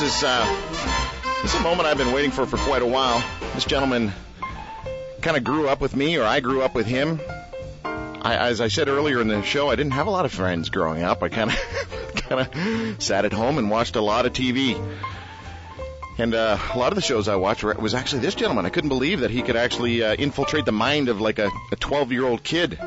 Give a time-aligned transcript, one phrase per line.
[0.00, 0.46] This is uh,
[1.42, 3.22] this is a moment I've been waiting for for quite a while.
[3.52, 4.14] This gentleman
[5.20, 7.20] kind of grew up with me, or I grew up with him.
[7.84, 10.70] I, as I said earlier in the show, I didn't have a lot of friends
[10.70, 11.22] growing up.
[11.22, 14.74] I kind of kind of sat at home and watched a lot of TV.
[16.16, 18.64] And uh, a lot of the shows I watched were, was actually this gentleman.
[18.64, 22.10] I couldn't believe that he could actually uh, infiltrate the mind of like a 12
[22.10, 22.78] year old kid.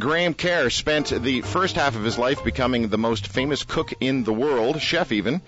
[0.00, 4.24] Graham Kerr spent the first half of his life becoming the most famous cook in
[4.24, 5.42] the world, chef even,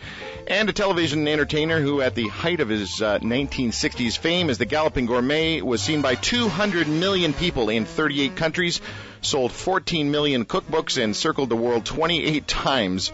[0.46, 4.66] and a television entertainer who, at the height of his uh, 1960s fame as the
[4.66, 8.82] Galloping Gourmet, was seen by 200 million people in 38 countries,
[9.22, 13.10] sold 14 million cookbooks, and circled the world 28 times.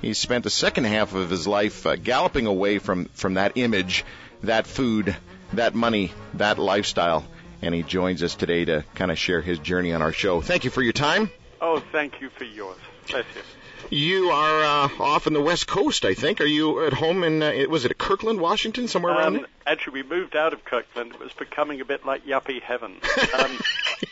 [0.00, 4.02] He spent the second half of his life uh, galloping away from, from that image,
[4.42, 5.14] that food,
[5.52, 7.26] that money, that lifestyle
[7.64, 10.40] and he joins us today to kind of share his journey on our show.
[10.40, 11.30] Thank you for your time.
[11.60, 12.76] Oh, thank you for yours.
[13.08, 13.42] Bless you.
[13.90, 16.40] You are uh, off in the West Coast, I think.
[16.40, 19.46] Are you at home in, uh, was it Kirkland, Washington, somewhere um, around there?
[19.66, 21.12] Actually, we moved out of Kirkland.
[21.12, 22.96] It was becoming a bit like yuppie heaven.
[23.38, 23.58] Um,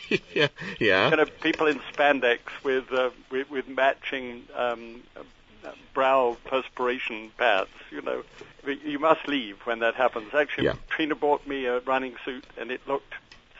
[0.33, 0.47] yeah,
[0.79, 1.09] yeah.
[1.09, 5.01] Kind of people in spandex with uh, with, with matching um,
[5.93, 7.69] brow perspiration pads.
[7.91, 8.23] You know,
[8.65, 10.33] you must leave when that happens.
[10.33, 10.75] Actually, Yeah.
[10.89, 13.13] Trina bought me a running suit, and it looked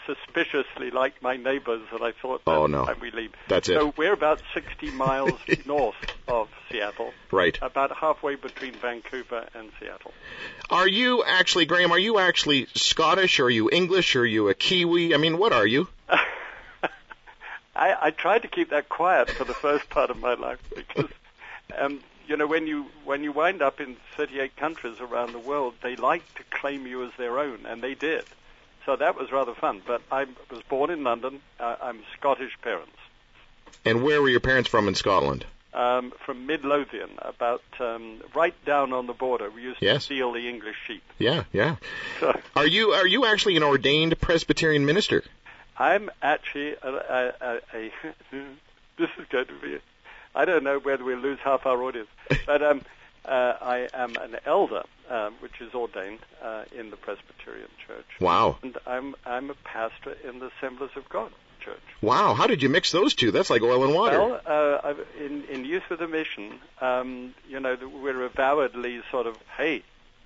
[0.06, 2.86] suspiciously like my neighbor's, and I thought, Oh, no.
[2.86, 3.32] time we leave.
[3.48, 3.76] That's it.
[3.76, 5.96] So we're about 60 miles north
[6.28, 7.58] of Seattle, Right.
[7.62, 10.14] about halfway between Vancouver and Seattle.
[10.70, 13.40] Are you actually, Graham, are you actually Scottish?
[13.40, 14.16] Or are you English?
[14.16, 15.14] Or are you a Kiwi?
[15.14, 15.88] I mean, what are you?
[17.76, 21.10] I, I tried to keep that quiet for the first part of my life because,
[21.78, 25.74] um, you know, when you when you wind up in 38 countries around the world,
[25.82, 28.26] they like to claim you as their own, and they did.
[28.86, 29.82] So that was rather fun.
[29.86, 31.40] But I was born in London.
[31.60, 32.98] Uh, I'm Scottish parents.
[33.86, 35.46] And where were your parents from in Scotland?
[35.74, 39.50] Um, from Midlothian, about um, right down on the border.
[39.50, 39.96] We used Yes.
[39.96, 41.02] to steal the English sheep.
[41.18, 41.78] Yeah, yeah.
[42.20, 45.24] So Are you are you actually an ordained Presbyterian minister?
[45.76, 47.92] I'm actually a, a, a, a
[48.98, 49.80] this is going to be.
[50.36, 52.10] I don't know whether we'll lose half our audience,
[52.46, 52.82] but um,
[53.26, 58.58] uh, I am an elder, um, which is ordained uh, in the Presbyterian Church, Wow,
[58.64, 61.32] and I'm I'm a pastor in the Assemblies of God
[61.64, 61.80] Church.
[62.02, 62.34] wow.
[62.34, 63.32] How did you mix those two?
[63.32, 64.20] That's like oil and water.
[64.20, 69.38] Well, uh, in in Youth with a Mission, um, you know, we're avowedly sort of,
[69.58, 69.84] hey,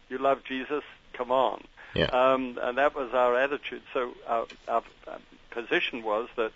[0.09, 1.63] you love Jesus, come on.
[1.93, 2.05] Yeah.
[2.05, 3.81] Um, and that was our attitude.
[3.93, 5.21] So our, our um,
[5.51, 6.51] position was that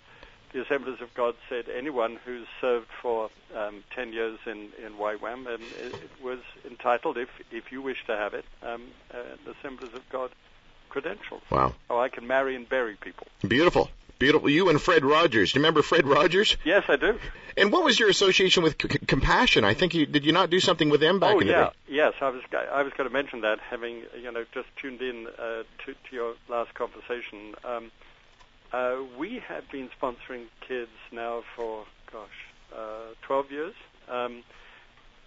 [0.52, 5.46] the Assemblies of God said anyone who's served for um, 10 years in, in YWAM
[5.52, 8.82] and it, it was entitled, if, if you wish to have it, um,
[9.12, 10.30] uh, the Assemblies of God
[10.90, 11.42] credentials.
[11.50, 13.26] Wow, Oh, I can marry and bury people.
[13.46, 14.50] beautiful, beautiful.
[14.50, 15.52] You and Fred Rogers.
[15.52, 16.56] Do you remember Fred Rogers?
[16.64, 17.18] Yes, I do.
[17.56, 19.64] And what was your association with C- Compassion?
[19.64, 20.24] I think you did.
[20.26, 21.70] You not do something with them back oh in the yeah, day?
[21.88, 22.14] yes.
[22.20, 25.62] I was I was going to mention that, having you know just tuned in uh,
[25.84, 27.54] to, to your last conversation.
[27.64, 27.90] Um,
[28.72, 32.28] uh, we have been sponsoring kids now for gosh,
[32.76, 33.74] uh, 12 years.
[34.08, 34.42] Um,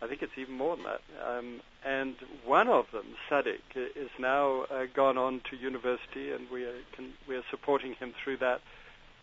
[0.01, 1.01] I think it's even more than that.
[1.25, 6.49] Um, and one of them, Sadiq, i- is now uh, gone on to university, and
[6.51, 8.61] we are can, we are supporting him through that.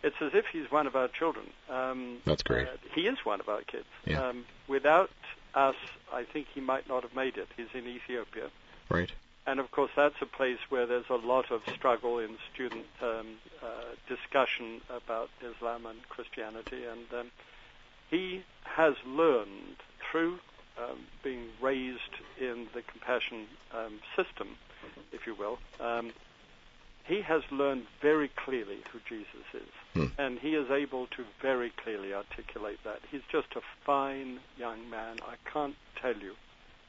[0.02, 1.46] It's as if he's one of our children.
[1.70, 2.66] Um, That's great.
[2.66, 3.86] uh, he is one of our kids.
[4.04, 4.28] Yeah.
[4.28, 5.10] Um, without
[5.54, 5.76] us,
[6.12, 7.48] I think he might not have made it.
[7.56, 8.50] He's in Ethiopia.
[8.88, 9.12] Right.
[9.46, 13.26] And of course, that's a place where there's a lot of struggle in student um,
[13.62, 13.66] uh,
[14.08, 16.84] discussion about Islam and Christianity.
[16.84, 17.30] And um,
[18.10, 19.76] he has learned
[20.10, 20.38] through
[20.78, 24.56] um, being raised in the compassion um, system,
[25.12, 26.12] if you will, um,
[27.04, 29.68] he has learned very clearly who Jesus is.
[29.94, 30.20] Hmm.
[30.20, 33.00] And he is able to very clearly articulate that.
[33.10, 35.18] He's just a fine young man.
[35.22, 36.34] I can't tell you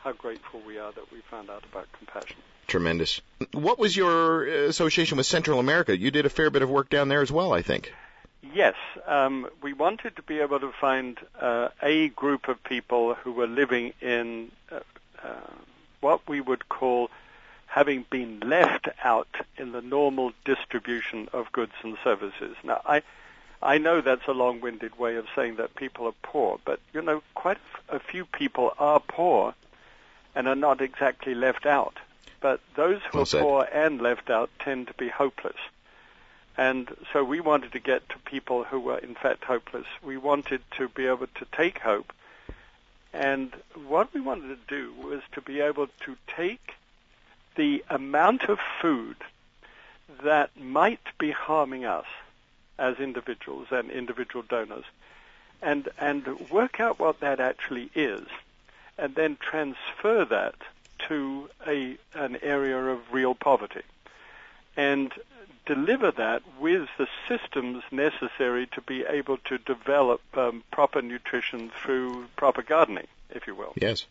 [0.04, 2.36] how grateful we are that we found out about compassion.
[2.68, 3.22] Tremendous.
[3.54, 5.98] What was your association with Central America?
[5.98, 7.94] You did a fair bit of work down there as well, I think.
[8.54, 8.76] Yes,
[9.08, 13.48] um, we wanted to be able to find uh, a group of people who were
[13.48, 14.80] living in uh,
[15.24, 15.30] uh,
[16.02, 17.10] what we would call
[17.66, 22.56] having been left out in the normal distribution of goods and services.
[22.64, 23.02] Now, I
[23.62, 27.24] I know that's a long-winded way of saying that people are poor, but you know,
[27.34, 27.58] quite
[27.88, 29.56] a few people are poor
[30.36, 31.98] and are not exactly left out.
[32.42, 35.58] But those who Well are poor and left out tend to be hopeless.
[36.58, 39.88] And so we wanted to get to people who were in fact hopeless.
[40.04, 42.14] We wanted to be able to take hope.
[43.12, 43.54] And
[43.88, 46.74] what we wanted to do was to be able to take
[47.56, 49.18] the amount of food
[50.24, 52.06] that might be harming us
[52.78, 54.86] as individuals and individual donors
[55.62, 58.28] and, and work out what that actually is
[58.98, 60.56] and then transfer that
[61.08, 63.82] to a an area of real poverty,
[64.78, 65.12] and
[65.66, 72.26] deliver that with the systems necessary to be able to develop um, proper nutrition through
[72.36, 73.74] proper gardening, if you will.
[73.76, 74.06] Yes.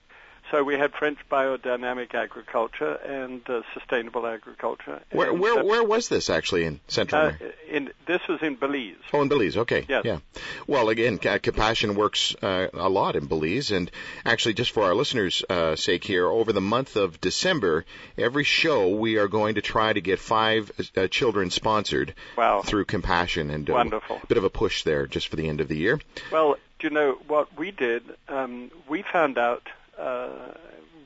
[0.51, 5.01] So we had French biodynamic agriculture and uh, sustainable agriculture.
[5.11, 7.53] Where And, where uh, where was this actually in Central uh, America?
[7.71, 8.97] in this was in Belize.
[9.15, 9.57] Oh, in Belize.
[9.57, 9.87] Okay.
[9.89, 10.05] Yes.
[10.05, 10.19] Yeah.
[10.67, 13.91] Well, again, Compassion works uh, a lot in Belize, and
[14.27, 17.87] actually, just for our listeners' uh, sake here, over the month of December,
[18.19, 22.61] every show we are going to try to get five uh, children sponsored Wow.
[22.63, 24.21] through Compassion, and uh, Wonderful.
[24.29, 25.99] bit of a push there just for the end of the year.
[26.31, 28.03] Well, do you know what we did?
[28.29, 29.63] Um, we found out
[30.03, 30.29] uh,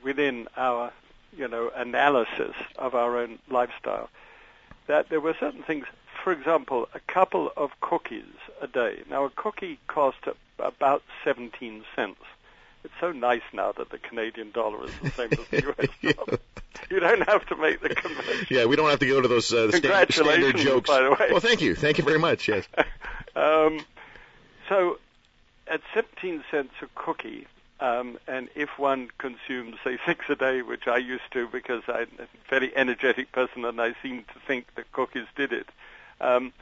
[0.03, 0.93] within our,
[1.37, 4.09] you know, analysis of our own lifestyle
[4.87, 5.87] that there were certain things.
[6.23, 8.25] For example, a couple of cookies
[8.61, 9.03] a day.
[9.11, 10.19] Now, a cookie cost
[10.59, 12.21] about 17 cents.
[12.85, 16.39] It's so nice now that the Canadian dollar is the same as the US dollar.
[16.91, 18.47] You don't have to make the conversion.
[18.49, 20.89] Yeah, we don't have to go to those uh, sta- standard jokes.
[20.89, 21.29] by the way.
[21.31, 22.49] Well, thank you, thank you very much.
[22.49, 22.67] Yes.
[23.37, 23.81] um,
[24.69, 24.99] so,
[25.67, 27.47] at 17 cents a cookie,
[27.81, 32.09] um, and if one consumes, say, six a day, which I used to because I'm
[32.19, 35.69] a very energetic person and I seem to think that cookies did it,
[36.21, 36.53] um,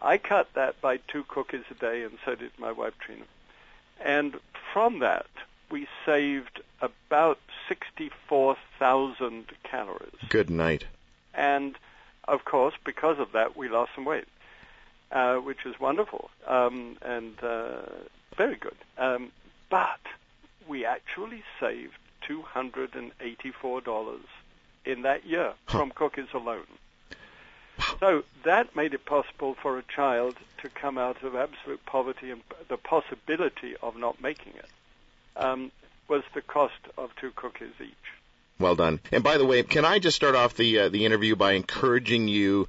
[0.00, 3.24] I cut that by two cookies a day, and so did my wife Trina.
[4.04, 4.38] And
[4.72, 5.26] from that,
[5.70, 10.14] we saved about 64,000 calories.
[10.28, 10.84] Good night.
[11.34, 11.76] And
[12.28, 14.28] of course, because of that, we lost some weight,
[15.12, 17.82] uh, which is wonderful um, and uh,
[18.36, 18.76] very good.
[18.98, 19.32] Um,
[19.70, 20.00] but
[20.68, 21.94] we actually saved
[22.28, 24.18] $284
[24.84, 25.78] in that year Huh.
[25.78, 26.66] from cookies alone.
[28.00, 32.40] So that made it possible for a child to come out of absolute poverty and
[32.68, 34.68] the possibility of not making it
[35.36, 35.70] um,
[36.08, 37.92] was the cost of two cookies each.
[38.58, 39.00] Well done.
[39.12, 42.28] And by the way, can I just start off the uh, the interview by encouraging
[42.28, 42.68] you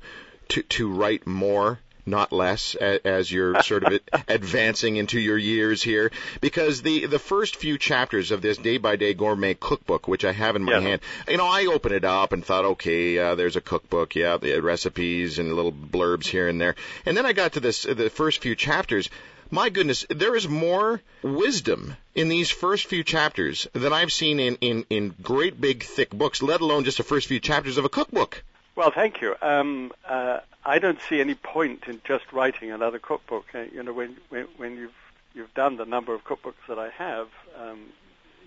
[0.49, 5.83] to to write more, not less, as, as you're sort of advancing into your years
[5.83, 6.12] here,
[6.42, 10.31] because the the first few chapters of this day by day gourmet cookbook, which I
[10.31, 13.56] have in my hand, you know, I opened it up and thought, okay, uh, there's
[13.56, 16.75] a cookbook, yeah, the recipes and little blurbs here and there,
[17.06, 19.09] and then I got to this the first few chapters.
[19.50, 24.56] My goodness, there is more wisdom in these first few chapters than I've seen in,
[24.59, 27.89] in, in great big thick books, let alone just the first few chapters of a
[27.89, 28.44] cookbook.
[28.77, 29.35] Well, thank you.
[29.41, 33.47] Um, uh, I don't see any point in just writing another cookbook.
[33.53, 34.94] Uh, you know, when, when when you've
[35.33, 37.27] you've done the number of cookbooks that I have,
[37.59, 37.79] um,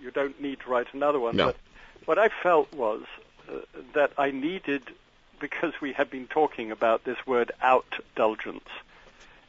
[0.00, 1.34] you don't need to write another one.
[1.34, 1.46] No.
[1.46, 1.56] But
[2.04, 3.02] what I felt was
[3.48, 3.56] uh,
[3.94, 4.82] that I needed,
[5.40, 8.70] because we have been talking about this word outdulgence.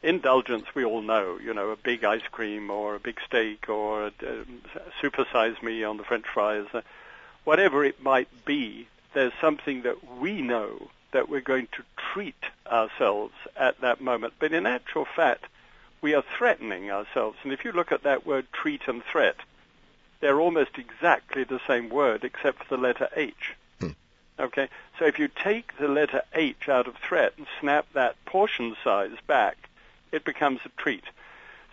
[0.02, 4.06] Indulgence, we all know, you know, a big ice cream or a big steak or
[4.06, 4.62] um,
[5.00, 6.80] supersize me on the French fries, uh,
[7.44, 13.34] whatever it might be, there's something that we know that we're going to treat ourselves
[13.56, 14.34] at that moment.
[14.38, 15.44] But in actual fact,
[16.00, 17.38] we are threatening ourselves.
[17.44, 19.36] And if you look at that word treat and threat,
[20.20, 23.54] they're almost exactly the same word except for the letter H.
[23.80, 23.90] Hmm.
[24.38, 24.68] Okay?
[24.98, 29.16] So if you take the letter H out of threat and snap that portion size
[29.26, 29.68] back,
[30.10, 31.04] it becomes a treat.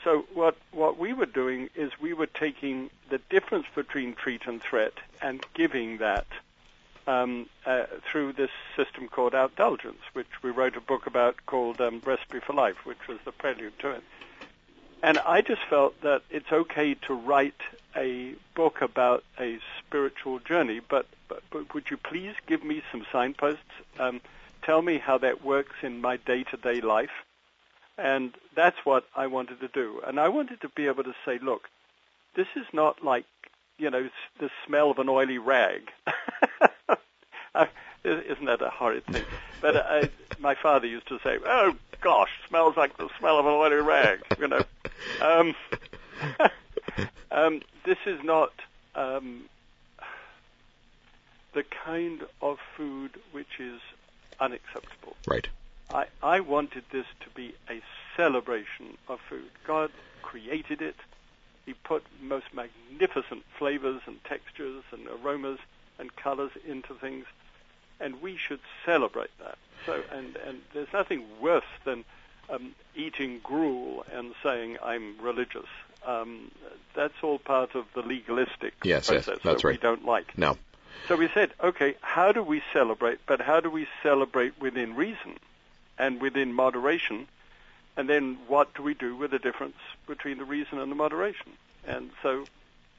[0.03, 4.61] So what, what we were doing is we were taking the difference between treat and
[4.61, 6.27] threat and giving that
[7.09, 12.01] um, uh, through this system called outdulgence, which we wrote a book about called um,
[12.05, 14.03] Recipe for Life, which was the prelude to it.
[15.01, 17.61] And I just felt that it's okay to write
[17.95, 23.05] a book about a spiritual journey, but, but, but would you please give me some
[23.11, 23.73] signposts?
[23.97, 24.21] Um,
[24.61, 27.15] tell me how that works in my day-to-day life.
[27.97, 30.01] And that's what I wanted to do.
[30.05, 31.69] And I wanted to be able to say, look,
[32.35, 33.25] this is not like,
[33.79, 34.09] you know,
[34.39, 35.91] the smell of an oily rag.
[37.55, 37.65] Uh,
[38.03, 39.25] Isn't that a horrid thing?
[39.59, 40.07] But uh,
[40.39, 44.19] my father used to say, "Oh gosh, smells like the smell of an oily rag."
[44.37, 44.63] You know.
[45.19, 45.55] Um,
[47.31, 48.51] um, this is not
[48.93, 49.45] um,
[51.53, 53.81] the kind of food which is
[54.39, 55.15] unacceptable.
[55.27, 55.47] Right.
[55.91, 57.81] I, I wanted this to be a
[58.15, 59.49] celebration of food.
[59.65, 59.89] God
[60.21, 60.95] created it.
[61.69, 65.59] He put most magnificent flavors and textures and aromas
[65.99, 67.25] and colors into things,
[67.99, 69.59] and we should celebrate that.
[69.85, 72.05] So, and, and there's nothing worse than
[72.49, 75.67] um, eating gruel and saying I'm religious.
[76.03, 76.49] Um,
[76.95, 79.81] that's all part of the legalistic Yes, yes, process that's that we right.
[79.81, 80.35] don't like.
[80.39, 80.57] No.
[81.07, 83.19] So we said, okay, how do we celebrate?
[83.27, 85.37] But how do we celebrate within reason
[85.99, 87.27] and within moderation?
[87.99, 89.75] And then what do we do with the difference
[90.07, 91.51] between the reason and the moderation?
[91.85, 92.45] And so,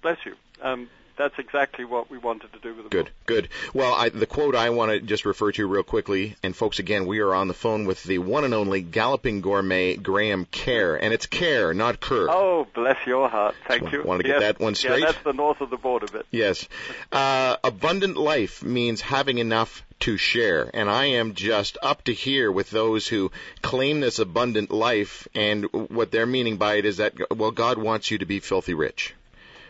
[0.02, 0.35] bless you.
[0.61, 3.14] Um, that's exactly what we wanted to do with the Good, book.
[3.26, 3.48] good.
[3.74, 7.06] Well, I, the quote I want to just refer to real quickly, and folks, again,
[7.06, 11.12] we are on the phone with the one and only Galloping Gourmet Graham Kerr, and
[11.12, 12.28] it's Kerr, not Kerr.
[12.30, 13.54] Oh, bless your heart.
[13.68, 14.02] Thank you.
[14.02, 14.40] wanna get Yes.
[14.40, 15.00] that one straight?
[15.00, 16.26] Yeah, that's the north of the border bit.
[16.30, 16.66] Yes.
[17.12, 20.70] Uh, abundant life means having enough to share.
[20.72, 25.28] And I am just up to here with those who claim this abundant life.
[25.34, 28.72] And what they're meaning by it is that, well, God wants you to be filthy
[28.72, 29.14] rich.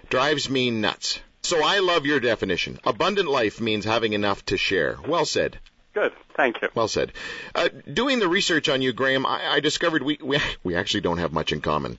[0.08, 1.18] Drives me nuts.
[1.42, 2.78] So I love your definition.
[2.84, 4.98] Abundant life means having enough to share.
[5.06, 5.58] Well said.
[5.94, 6.12] Good.
[6.36, 6.68] Thank you.
[6.74, 7.12] Well said.
[7.54, 11.18] Uh, doing the research on you, Graham, I, I discovered we, we we actually don't
[11.18, 11.98] have much in common,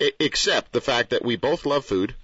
[0.00, 2.14] I, except the fact that we both love food.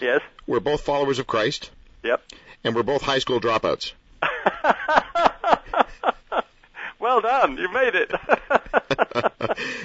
[0.00, 0.20] Yes.
[0.46, 1.70] We're both followers of Christ,
[2.04, 2.22] Yep.
[2.64, 3.92] and we're both high school dropouts.
[7.00, 7.56] well done.
[7.56, 8.12] You made it.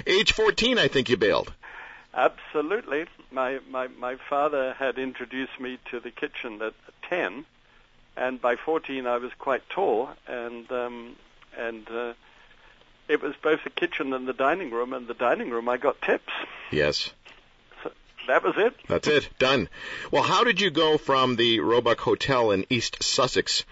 [0.06, 1.52] Age 14, I think you bailed.
[2.16, 3.04] Absolutely.
[3.30, 6.72] My, my my father had introduced me to the kitchen at
[7.10, 7.44] 10,
[8.16, 11.16] and by 14 I was quite tall, and um,
[11.58, 12.14] and uh,
[13.08, 14.94] it was both the kitchen and the dining room.
[14.94, 16.32] And the dining room I got tips.
[16.70, 17.12] Yes,
[18.26, 18.74] That was it.
[18.88, 19.28] that's it.
[19.38, 19.68] Done.
[20.10, 23.64] Well, how did you go from the Roebuck Hotel in East Sussex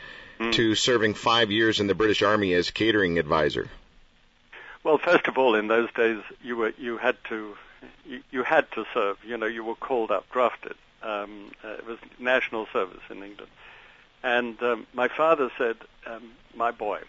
[0.52, 3.70] to serving five years in the British Army as catering advisor?
[4.82, 7.56] Well, first of all, in those days, you were you had to
[8.06, 9.18] you, you had to serve.
[9.26, 10.74] You know, you were called up, drafted.
[11.02, 13.50] Um, uh, it was national service in England,
[14.22, 15.76] and um, my father said,
[16.06, 17.00] um, "My boy,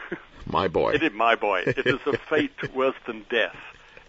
[0.46, 0.92] My boy.
[0.94, 1.64] it is my boy.
[1.66, 3.56] It is a fate worse than death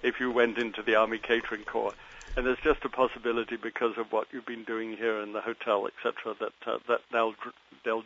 [0.03, 1.93] if you went into the Army Catering Corps."
[2.37, 5.87] And there's just a possibility because of what you've been doing here in the hotel,
[5.87, 7.33] etc., that uh, that they'll
[7.83, 8.03] they'll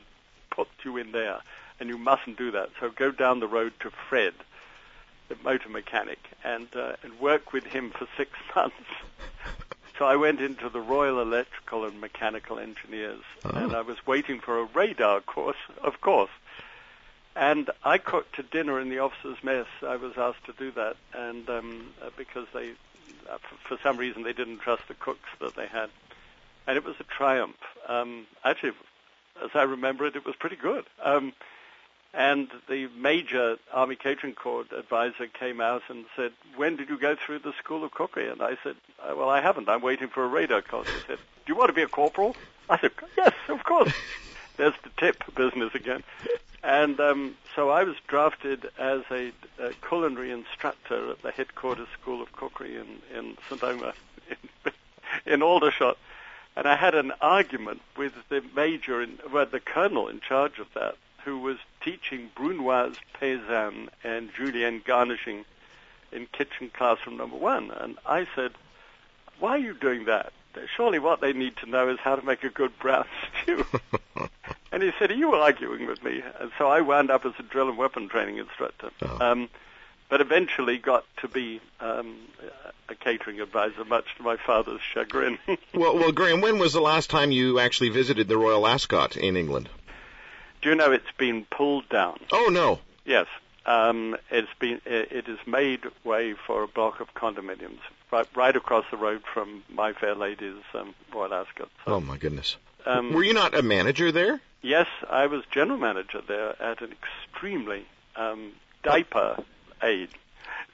[0.52, 1.40] put you in there,
[1.80, 2.70] and you mustn't do that.
[2.80, 4.34] So go down the road to Fred,
[5.44, 8.76] motor mechanic, and uh, and work with him for six months.
[9.98, 13.50] so I went into the Royal Electrical and Mechanical Engineers, Oh.
[13.52, 16.32] and I was waiting for a radar course, of course.
[17.36, 19.68] And I cooked a dinner in the officers' mess.
[19.88, 22.72] I was asked to do that, and um, uh, because they,
[23.30, 25.90] uh, for, for some reason, they didn't trust the cooks that they had,
[26.68, 27.56] and it was a triumph.
[27.88, 28.74] Um, actually,
[29.42, 30.86] as I remember it, it was pretty good.
[31.02, 31.32] Um,
[32.14, 37.16] and the major Army Catering Corps advisor came out and said, "When did you go
[37.16, 39.70] through the School of Cookery?" And I said, "Uh, "Well, I haven't.
[39.70, 42.36] I'm waiting for a radar course." He said, "Do you want to be a corporal?"
[42.70, 43.94] I said, "Yes, of course."
[44.58, 46.04] There's the tip business again.
[46.64, 52.22] And um, so I was drafted as a, a culinary instructor at the headquarters School
[52.22, 53.64] of Cookery in, in St.
[53.64, 53.94] Omer,
[54.30, 54.72] in,
[55.34, 55.98] in Aldershot.
[56.58, 60.68] And I had an argument with the major, in, well, the colonel in charge of
[60.74, 65.46] that, who was teaching Brunoise paysanne and julienne garnishing
[66.12, 67.72] in kitchen classroom number one.
[67.72, 68.52] And I said,
[69.40, 70.34] why are you doing that?
[70.76, 73.06] Surely what they need to know is how to make a good brown
[73.44, 73.66] stew.
[74.72, 76.22] and he said, are you arguing with me?
[76.40, 78.90] And so I wound up as a drill and weapon training instructor.
[79.02, 79.18] Oh.
[79.20, 79.50] Um,
[80.10, 82.16] but eventually got to be um,
[82.90, 85.38] a catering advisor, much to my father's chagrin.
[85.74, 89.38] well, well, Graham, when was the last time you actually visited the Royal Ascot in
[89.38, 89.70] England?
[90.62, 92.20] Do you know it's been pulled down?
[92.32, 92.80] Oh no.
[93.06, 93.28] Yes.
[93.66, 97.80] Um, it's been it, it has made way for a block of condominiums
[98.12, 101.70] right, right across the road from My Fair Lady's um, Royal Ascot.
[101.86, 102.56] So, Oh my goodness.
[102.86, 104.42] um, Were you not a manager there?
[104.62, 107.86] yes, I was general manager there at an extremely
[108.16, 108.52] um,
[108.84, 109.42] diaper
[109.84, 110.12] age,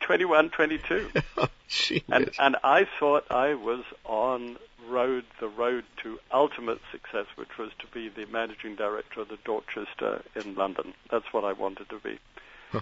[0.05, 1.09] 21, 22.
[1.69, 2.03] Jeez.
[2.11, 4.57] and and I thought I was on
[4.87, 9.37] road the road to ultimate success, which was to be the managing director of the
[9.43, 10.93] Dorchester in London.
[11.09, 12.19] That's what I wanted to be,
[12.71, 12.81] Huh.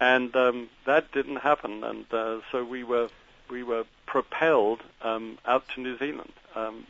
[0.00, 1.84] and um, that didn't happen.
[1.84, 3.08] And uh, so we were
[3.50, 6.32] we were propelled um, out to New Zealand.
[6.54, 6.86] Um,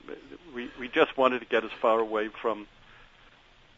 [0.54, 2.68] we we just wanted to get as far away from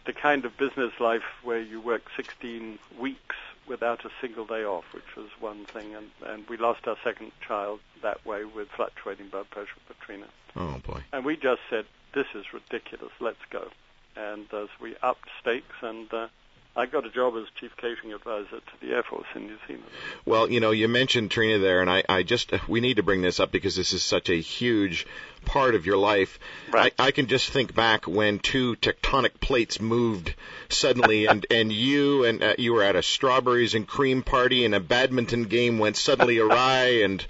[0.04, 3.36] the kind of business life where you work 16 weeks
[3.68, 7.32] without a single day off, which was one thing, and, and we lost our second
[7.46, 10.26] child that way with fluctuating blood pressure Katrina.
[10.56, 11.02] oh boy.
[11.12, 13.68] And we just said, this is ridiculous, let's go.
[14.16, 16.28] And as we upped stakes, and uh,
[16.76, 19.86] I got a job as chief catering advisor to the Air Force in New Zealand.
[20.26, 23.22] Well, you know, you mentioned Trina there, and I, I just we need to bring
[23.22, 25.06] this up because this is such a huge
[25.46, 26.38] part of your life.
[26.70, 26.92] Right.
[26.98, 30.34] I, I can just think back when two tectonic plates moved
[30.68, 34.74] suddenly, and and you and uh, you were at a strawberries and cream party, and
[34.74, 37.26] a badminton game went suddenly awry, and.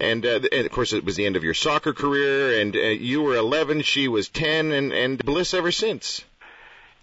[0.00, 2.80] And, uh, and of course, it was the end of your soccer career, and uh,
[2.80, 6.24] you were 11, she was 10, and, and bliss ever since.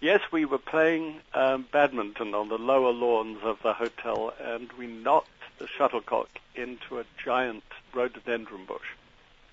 [0.00, 4.86] Yes, we were playing um, badminton on the lower lawns of the hotel, and we
[4.86, 5.28] knocked
[5.58, 8.86] the shuttlecock into a giant rhododendron bush.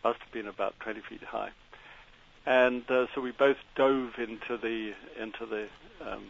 [0.04, 1.50] Must have been about 20 feet high.
[2.46, 5.68] and uh, so we both dove into the into the
[6.02, 6.24] um,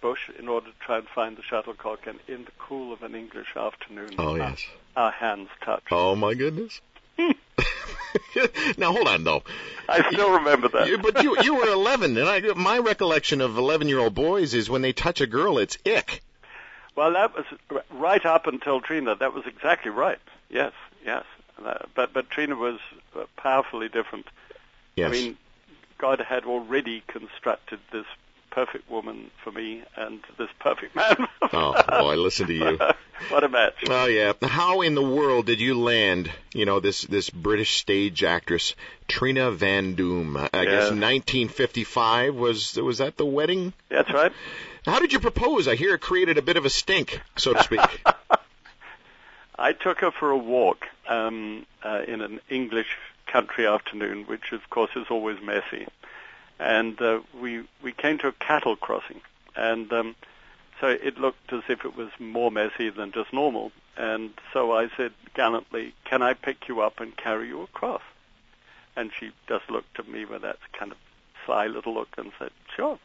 [0.00, 2.06] bush in order to try and find the shuttlecock.
[2.06, 4.64] And in the cool of an English afternoon, Oh yes.
[4.96, 5.88] our, our hands touched.
[5.90, 6.80] Oh my goodness.
[8.78, 9.42] now hold on though.
[9.88, 10.88] I still remember that.
[10.88, 14.54] You, but you you were 11, and I my recollection of 11 year old boys
[14.54, 16.22] is when they touch a girl, it's ick.
[16.96, 17.46] Well, that was
[17.90, 19.14] right up until Trina.
[19.14, 20.18] That was exactly right.
[20.48, 20.72] Yes,
[21.04, 21.24] yes.
[21.64, 22.78] Uh, but but Trina was
[23.16, 24.26] uh, powerfully different.
[24.96, 25.08] Yes.
[25.08, 25.36] I mean,
[25.98, 28.06] God had already constructed this
[28.50, 31.28] perfect woman for me and this perfect man.
[31.52, 32.78] oh boy, listen to you.
[33.28, 33.74] what a match!
[33.88, 34.32] Oh yeah.
[34.42, 36.30] How in the world did you land?
[36.52, 38.74] You know this this British stage actress
[39.08, 40.36] Trina Van Doom.
[40.36, 41.00] I guess Yeah.
[41.00, 43.72] 1955 was was that the wedding?
[43.88, 44.32] That's right.
[44.86, 45.68] How did you propose?
[45.68, 47.80] I hear it created a bit of a stink, so to speak.
[49.58, 54.68] I took her for a walk um, uh, in an English country afternoon, which of
[54.70, 55.86] course is always messy.
[56.60, 59.22] And uh, we we came to a cattle crossing,
[59.56, 60.14] and um,
[60.80, 63.72] so it looked as if it was more messy than just normal.
[63.96, 68.02] And so I said gallantly, "Can I pick you up and carry you across?"
[68.94, 70.98] And she just looked at me with that kind of
[71.46, 72.98] sly little look and said, "Sure,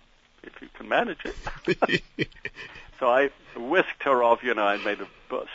[0.44, 2.30] if you can manage it."
[3.00, 4.44] So I whisked her off.
[4.44, 5.08] You know, I made a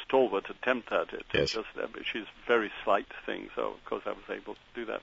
[0.05, 1.25] stalwart attempt at it.
[1.33, 1.53] Yes.
[1.53, 4.85] Just, uh, she's a very slight thing, so of course I was able to do
[4.87, 5.01] that.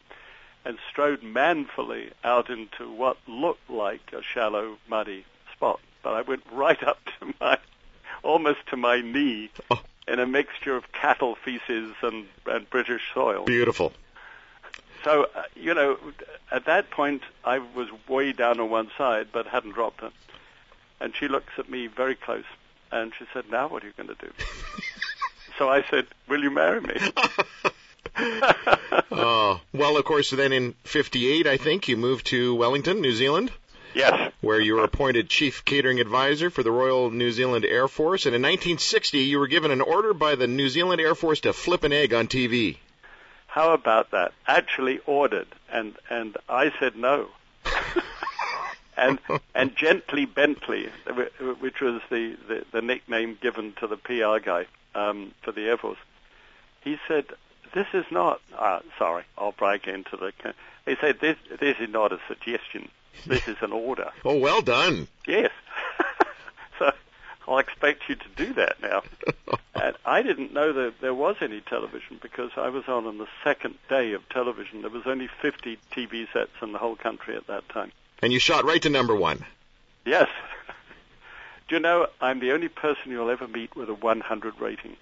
[0.68, 5.80] And strode manfully out into what looked like a shallow, muddy spot.
[6.04, 7.58] But I went right up to my,
[8.22, 9.82] almost to my knee, Oh.
[10.10, 13.46] in a mixture of cattle feces and, and British soil.
[13.46, 13.94] Beautiful.
[15.06, 15.98] So, uh, you know,
[16.52, 20.12] at that point, I was way down on one side, but hadn't dropped her.
[21.00, 22.44] And she looks at me very close,
[22.92, 24.32] and she said, "Now what are you going to do?"
[25.58, 26.96] so I said, "Will you marry me?"
[28.16, 30.30] Oh well, of course.
[30.30, 33.52] Then in '58, I think you moved to Wellington, New Zealand.
[33.94, 34.32] yes.
[34.42, 38.26] where you were appointed chief catering advisor for the Royal New Zealand Air Force.
[38.26, 41.54] And in 1960, you were given an order by the New Zealand Air Force to
[41.54, 42.78] flip an egg on TV.
[43.48, 44.34] How about that?
[44.46, 47.30] Actually ordered, and and I said no.
[48.98, 49.20] and
[49.56, 50.90] and gently Bentley,
[51.60, 55.78] which was the, the, the nickname given to the PR guy um, for the Air
[55.78, 55.98] Force,
[56.82, 57.26] he said,
[57.78, 60.32] "This is not." Uh, sorry, I'll break into the.
[60.86, 62.90] He said, "This this is not a suggestion.
[63.28, 65.08] This is an order." Oh, well done.
[65.28, 65.52] Yes.
[66.80, 66.92] so
[67.48, 69.04] I'll expect you to do that now.
[69.80, 73.28] And I didn't know that there was any television because I was on on the
[73.44, 74.82] second day of television.
[74.82, 77.92] There was only 50 TV sets in the whole country at that time.
[78.24, 79.46] and you shot right to number one.
[80.04, 80.28] Yes.
[81.68, 84.96] Do you know I'm the only person you'll ever meet with a 100 rating?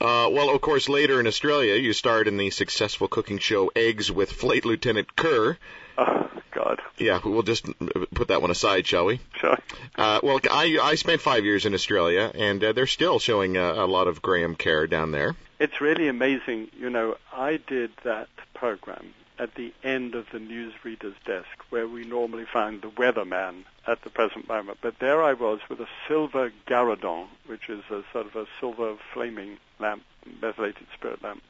[0.00, 4.10] Uh, well, of course, later in Australia, you starred in the successful cooking show Eggs
[4.10, 5.58] with Flight Lieutenant Kerr.
[5.96, 6.80] Oh God.
[6.98, 7.66] Yeah, we'll just
[8.14, 9.20] put that one aside, shall we?
[9.36, 9.58] Sure.
[9.96, 13.74] Uh, well, I I spent five years in Australia, and uh, they're still showing uh,
[13.74, 15.34] a lot of Graham Kerr down there.
[15.58, 16.68] It's really amazing.
[16.78, 22.04] You know, I did that program at the end of the newsreader's desk where we
[22.04, 24.78] normally find the weatherman at the present moment.
[24.80, 28.96] But there I was with a silver gueridon, which is a sort of a silver
[29.14, 30.02] flaming lamp,
[30.42, 31.42] methylated spirit lamp,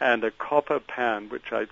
[0.00, 1.68] and a copper pan, which I'd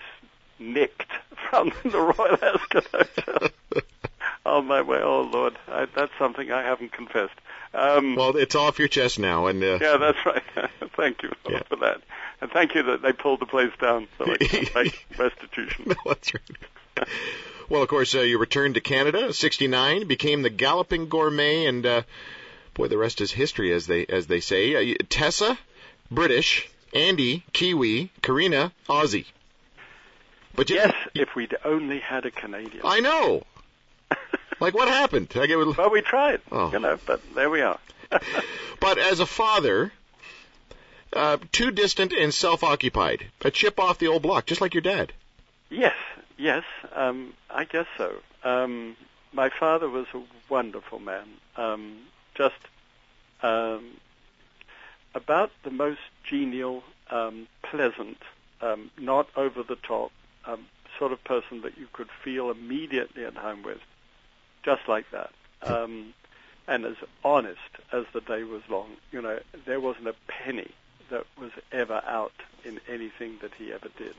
[0.59, 1.11] nicked
[1.51, 3.49] from the Royal Ascot Hotel.
[4.47, 7.35] on my way, oh Lord, I, that's something I haven't confessed.
[7.73, 10.43] Um, Well, it's off your chest now, and uh, yeah, that's right.
[10.97, 11.63] thank you Yeah.
[11.69, 12.03] for that.
[12.41, 15.87] And thank you that they pulled the place down so I can make restitution.
[15.87, 17.09] No, that's right.
[17.69, 22.03] Well, of course, uh, you returned to Canada, '69, became the Galloping Gourmet, and uh,
[22.75, 24.93] boy, the rest is history, as they as they say.
[24.93, 25.59] Uh, Tessa,
[26.11, 29.27] British, Andy, Kiwi, Karina, Aussie.
[30.55, 32.83] But you, Yes, if we'd only had a Canadian.
[32.85, 33.43] I know.
[34.61, 35.33] Like, what happened?
[35.35, 36.71] I get, well, we tried, Oh.
[36.71, 37.79] you know, but there we are.
[38.81, 39.93] but as a father,
[41.13, 45.13] uh, too distant and self-occupied, a chip off the old block, just like your dad.
[45.71, 45.93] yes,
[46.37, 48.17] yes, um, I guess so.
[48.43, 48.97] Um,
[49.33, 51.99] my father was a wonderful man, um,
[52.35, 52.55] just
[53.43, 53.85] um,
[55.15, 58.19] about the most genial, um, pleasant,
[58.61, 60.13] um, not over the top,
[60.47, 60.67] um,
[60.99, 63.81] sort of person that you could feel immediately at home with,
[64.63, 65.31] just like that.
[65.63, 66.15] Um,
[66.67, 67.59] and as honest
[67.93, 68.89] as the day was long.
[69.13, 70.71] You know, there wasn't a penny
[71.11, 72.33] that was ever out
[72.65, 74.15] in anything that he ever did.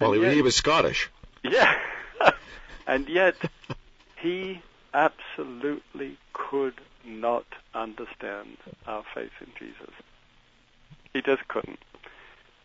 [0.00, 1.10] Well, he, yet- he was Scottish.
[1.42, 1.74] Yeah.
[2.86, 3.36] and yet,
[4.16, 4.62] he
[4.94, 9.94] absolutely could not understand our faith in Jesus.
[11.12, 11.80] He just couldn't.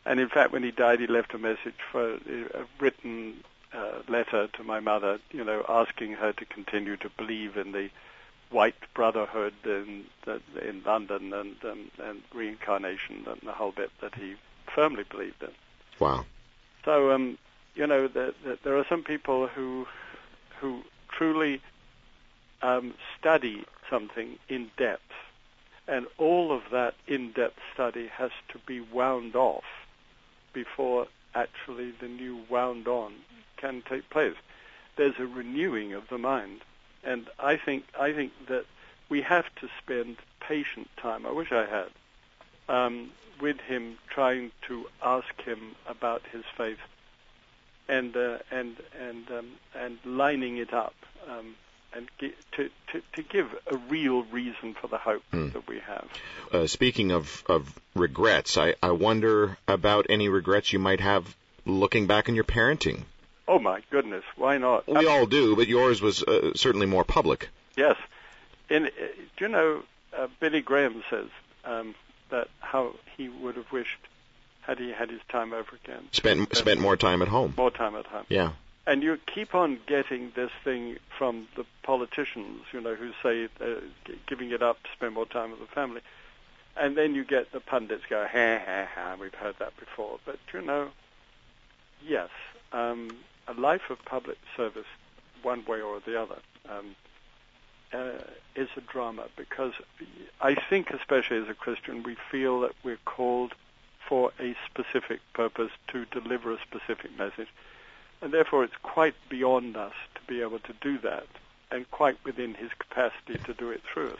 [0.06, 3.36] And in fact, when he died, he left a message for a written
[3.74, 7.90] uh, letter to my mother, you know, asking her to continue to believe in the
[8.50, 10.06] white brotherhood in
[10.62, 14.36] in London and um, and reincarnation and the whole bit that he
[14.74, 15.50] firmly believed in.
[16.00, 16.26] Wow.
[16.86, 17.38] So um,
[17.76, 19.88] you know, the, the, there are some people who
[20.60, 21.62] who truly
[22.62, 25.12] um, study something in depth,
[25.88, 29.66] and all of that in-depth study has to be wound off
[30.54, 33.14] before actually the new wound on
[33.58, 34.36] can take place.
[34.96, 36.62] There's a renewing of the mind,
[37.04, 38.66] and I think I think that
[39.10, 41.26] we have to spend patient time.
[41.26, 41.90] I wish I had
[42.70, 46.80] um, with him, trying to ask him about his faith,
[47.88, 50.96] and uh, and and um, and lining it up.
[51.30, 51.56] Um,
[51.96, 55.50] and to, to, to give a real reason for the hope hmm.
[55.50, 56.08] that we have.
[56.52, 62.08] Uh, speaking of, of regrets, I, I wonder about any regrets you might have looking
[62.08, 63.04] back on your parenting.
[63.48, 64.88] Oh my goodness, why not?
[64.88, 67.50] We all do, but yours was uh, certainly more public.
[67.76, 67.98] Yes.
[68.70, 68.90] In, uh,
[69.38, 69.84] do you know,
[70.18, 71.28] uh, Billy Graham says
[71.66, 71.94] um,
[72.30, 74.00] that how he would have wished
[74.66, 76.08] had he had his time over again.
[76.12, 77.54] Spent spent more time at home.
[77.58, 78.26] More time at home.
[78.30, 78.52] Yeah.
[78.86, 83.80] And you keep on getting this thing from the politicians, you know, who say uh,
[84.28, 86.02] giving it up to spend more time with the family.
[86.76, 90.20] And then you get the pundits go, ha, ha, ha, we've heard that before.
[90.26, 90.90] But, you know,
[92.06, 92.30] yes,
[92.74, 93.16] um,
[93.48, 94.88] a life of public service,
[95.44, 96.96] one way or the other, um,
[97.94, 98.24] uh,
[98.56, 99.74] is a drama because
[100.42, 103.54] I think, especially as a Christian, we feel that we're called
[104.08, 107.48] for a specific purpose to deliver a specific message.
[108.22, 111.28] And therefore, it's quite beyond us to be able to do that,
[111.72, 114.20] and quite within his capacity to do it through us.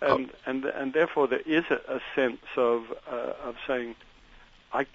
[0.00, 0.50] And oh.
[0.50, 3.94] and and therefore, there is a, a sense of uh, of saying,
[4.72, 4.86] I,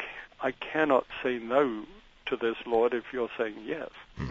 [0.41, 1.85] I cannot say no
[2.27, 3.89] to this, Lord, if you're saying yes.
[4.17, 4.29] Hmm.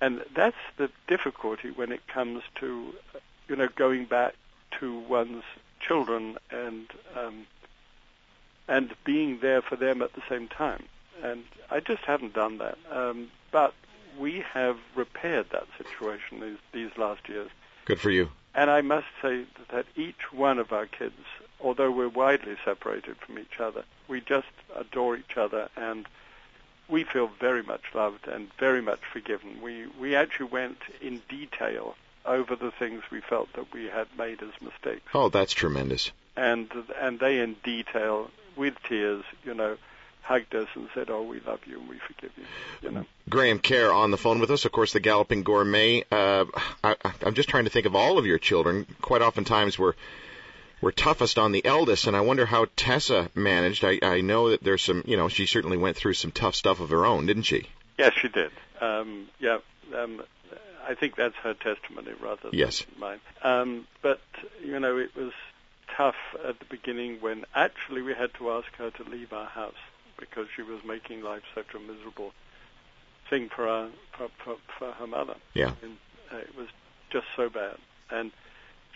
[0.00, 2.92] And that's the difficulty when it comes to,
[3.48, 4.34] you know, going back
[4.80, 5.44] to one's
[5.80, 7.46] children and um,
[8.68, 10.84] and being there for them at the same time.
[11.22, 12.78] And I just haven't done that.
[12.90, 13.74] Um, but
[14.18, 17.50] we have repaired that situation these, these last years.
[17.84, 18.30] Good for you.
[18.54, 21.14] And I must say that each one of our kids,
[21.60, 26.06] although we're widely separated from each other, we just adore each other and
[26.88, 29.62] we feel very much loved and very much forgiven.
[29.62, 31.94] We we actually went in detail
[32.26, 35.08] over the things we felt that we had made as mistakes.
[35.14, 36.12] Oh, that's tremendous.
[36.36, 36.70] And
[37.00, 39.76] and they in detail with tears, you know,
[40.22, 42.44] hugged us and said, "Oh, we love you and we forgive you."
[42.82, 43.06] You know.
[43.28, 46.04] Graham Kerr on the phone with us, of course, the Galloping Gourmet.
[46.10, 46.44] Uh,
[46.82, 48.86] I, I'm just trying to think of all of your children.
[49.00, 49.94] Quite oftentimes, we're
[50.82, 53.84] we're toughest on the eldest, and I wonder how Tessa managed.
[53.84, 56.80] I, I know that there's some, you know, she certainly went through some tough stuff
[56.80, 57.68] of her own, didn't she?
[57.96, 58.50] Yes, she did.
[58.80, 59.58] Um, yeah,
[59.96, 60.22] um,
[60.86, 62.84] I think that's her testimony rather than yes.
[62.98, 63.20] mine.
[63.42, 64.20] Um, but
[64.64, 65.32] you know, it was
[65.96, 69.74] tough at the beginning when actually we had to ask her to leave our house
[70.18, 72.32] because she was making life such a miserable
[73.28, 75.36] thing for our for, for, for her mother.
[75.54, 75.96] Yeah, and
[76.32, 76.68] uh, it was
[77.10, 77.78] just so bad,
[78.10, 78.32] and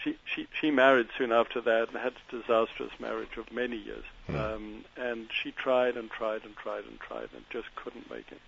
[0.02, 4.04] she, she, she married soon after that and had a disastrous marriage of many years.
[4.28, 4.54] Mm.
[4.54, 8.40] Um, and she tried and tried and tried and tried and just couldn't make it.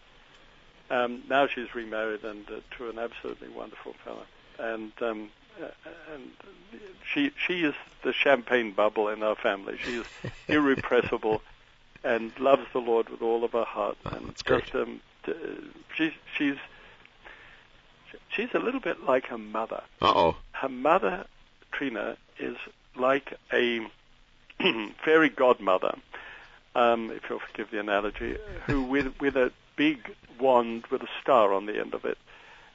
[0.91, 4.25] Um, now she's remarried and uh, to an absolutely wonderful fellow.
[4.59, 5.31] And um,
[6.13, 6.31] and
[7.13, 9.79] she she is the champagne bubble in our family.
[9.83, 10.07] She is
[10.49, 11.43] irrepressible
[12.05, 13.97] and loves the Lord with all of her heart.
[14.05, 14.65] And that's great.
[14.65, 15.01] Just, um,
[15.97, 16.57] she's she's
[18.29, 19.83] she's a little bit like her mother.
[20.01, 20.37] Oh.
[20.53, 21.27] Her mother
[21.73, 22.57] Trina is
[22.97, 23.87] like a
[25.05, 25.97] fairy godmother,
[26.75, 31.53] um, if you'll forgive the analogy, who with with a big wand with a star
[31.53, 32.19] on the end of it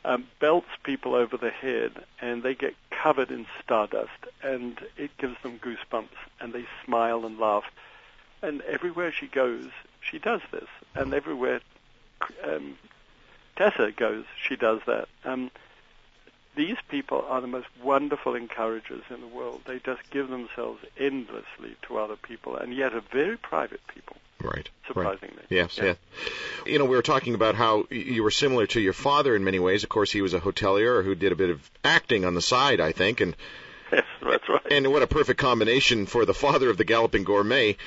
[0.05, 4.11] um, belts people over the head, and they get covered in stardust,
[4.41, 7.65] and it gives them goosebumps, and they smile and laugh.
[8.41, 9.69] And everywhere she goes,
[10.01, 11.61] she does this, and everywhere
[12.43, 12.77] um,
[13.55, 15.07] Tessa goes, she does that.
[15.23, 15.51] Um,
[16.55, 19.61] these people are the most wonderful encouragers in the world.
[19.65, 24.17] They just give themselves endlessly to other people, and yet are very private people.
[24.41, 24.69] Right.
[24.87, 25.37] Surprisingly.
[25.37, 25.45] Right.
[25.49, 25.93] Yes, yeah.
[26.65, 29.59] You know, we were talking about how you were similar to your father in many
[29.59, 29.83] ways.
[29.83, 32.81] Of course, he was a hotelier who did a bit of acting on the side,
[32.81, 33.35] I think, and
[33.93, 34.71] Yes, that's right.
[34.71, 37.77] And what a perfect combination for the father of the Galloping Gourmet.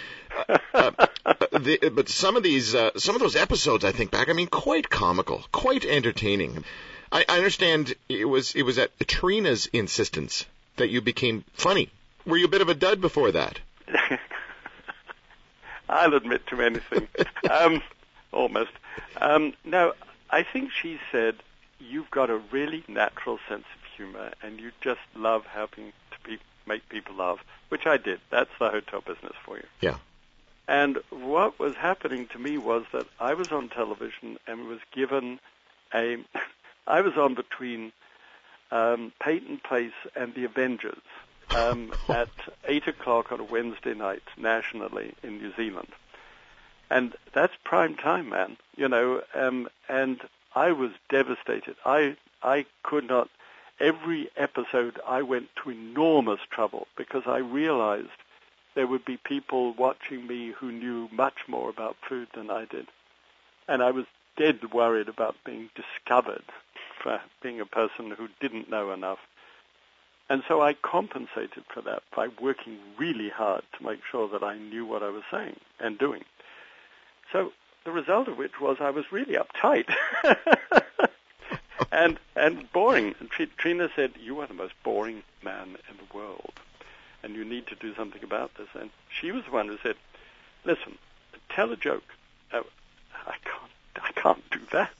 [0.49, 1.07] Uh, uh,
[1.59, 4.47] the, but some of these, uh, some of those episodes, I think back, I mean,
[4.47, 6.65] quite comical, quite entertaining.
[7.13, 11.91] I, I understand it was it was at Trina's insistence that you became funny.
[12.25, 13.61] Were you a bit of a dud before that?
[15.89, 17.09] I'll admit to anything.
[17.49, 17.81] Um,
[18.33, 18.73] almost.
[19.21, 19.93] Um, no,
[20.31, 21.37] I think she said,
[21.79, 26.39] you've got a really natural sense of humor and you just love helping to be,
[26.67, 27.39] make people laugh,
[27.69, 28.21] which I did.
[28.31, 29.67] That's the hotel business for you.
[29.81, 29.97] Yeah.
[30.67, 35.39] And what was happening to me was that I was on television and was given
[35.95, 36.19] a,
[36.87, 37.93] I was on between
[38.71, 41.03] um, Peyton Place and the Avengers
[41.53, 42.31] um, at
[42.67, 45.89] 8 o'clock on a Wednesday night nationally in New Zealand.
[46.89, 50.21] And that's prime time, man, you know, um, and
[50.55, 51.75] I was devastated.
[51.85, 53.29] I, I could not,
[53.81, 58.11] every episode I went to enormous trouble because I realized
[58.77, 62.87] there would be people watching me who knew much more about food than I did.
[63.67, 64.05] And I was
[64.37, 66.45] dead worried about being discovered
[67.03, 69.19] for uh, being a person who didn't know enough.
[70.29, 74.59] And so I compensated for that by working really hard to make sure that I
[74.59, 76.25] knew what I was saying and doing.
[77.33, 77.53] So
[77.85, 79.89] the result of which was I was really uptight
[81.93, 83.15] and and boring.
[83.21, 86.61] And Trina said, "You are the most boring man in the world,
[87.23, 89.97] and you need to do something about this." And she was the one who said,
[90.65, 90.99] "Listen,
[91.49, 92.05] tell a joke."
[92.53, 92.67] Oh,
[93.27, 93.73] I can't.
[94.03, 94.93] I can't do that.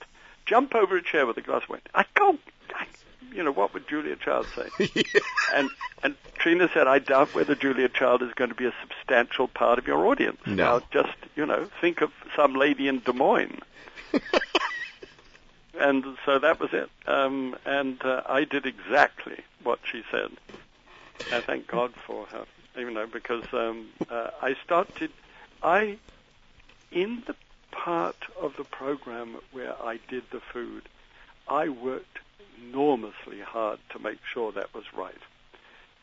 [0.47, 1.81] Jump over a chair with a glass of wine.
[1.93, 2.39] I can't.
[2.73, 2.87] I,
[3.33, 4.91] you know, what would Julia Child say?
[4.95, 5.19] yeah.
[5.53, 5.69] And
[6.01, 9.77] and Trina said, I doubt whether Julia Child is going to be a substantial part
[9.77, 10.39] of your audience.
[10.45, 10.53] No.
[10.53, 13.59] Now, just you know, think of some lady in Des Moines.
[15.79, 16.89] and so that was it.
[17.05, 20.31] Um, and uh, I did exactly what she said.
[21.31, 22.45] I thank God for her,
[22.77, 25.11] you know, because um, uh, I started.
[25.61, 25.97] I
[26.91, 27.35] in the
[27.77, 30.83] part of the program where I did the food,
[31.47, 32.19] I worked
[32.59, 35.21] enormously hard to make sure that was right.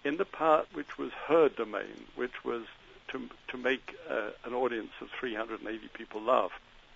[0.05, 2.63] In the part which was her domain, which was
[3.09, 6.53] to, to make uh, an audience of 380 people laugh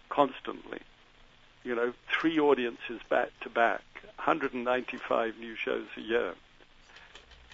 [0.08, 0.80] constantly,
[1.64, 3.82] you know, three audiences back to back,
[4.16, 6.34] 195 new shows a year.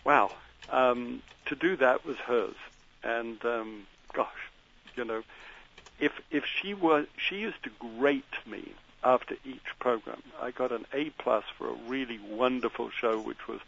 [0.05, 0.33] Wow.
[0.71, 2.57] Um, to do that was hers.
[3.03, 4.51] And um, gosh,
[4.97, 5.23] you know,
[5.99, 10.23] if if she was, she used to grate me after each program.
[10.41, 13.61] I got an A plus for a really wonderful show, which was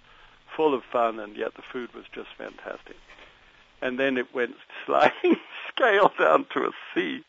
[0.57, 2.97] full of fun, and yet the food was just fantastic.
[3.83, 5.37] And then it went sliding
[5.69, 7.23] scale down to a C.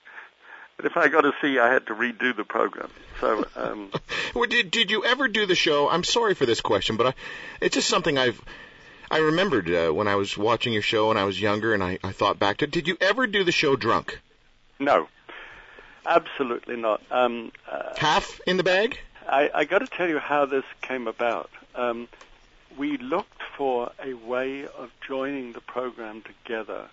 [0.77, 2.89] But if I got a C, I had to redo the program.
[3.19, 3.91] So, um,
[4.49, 5.89] did did you ever do the show?
[5.89, 7.13] I'm sorry for this question, but I,
[7.61, 8.39] it's just something I've
[9.09, 11.97] I remembered uh, when I was watching your show when I was younger, and I,
[12.03, 12.67] I thought back to.
[12.67, 14.19] Did you ever do the show drunk?
[14.79, 15.07] No.
[16.05, 17.01] Absolutely not.
[17.11, 18.97] Um, uh, Half in the bag?
[19.27, 21.49] I, I got to tell you how this came about.
[21.75, 22.07] Um,
[22.77, 26.87] we looked for a way of joining the program together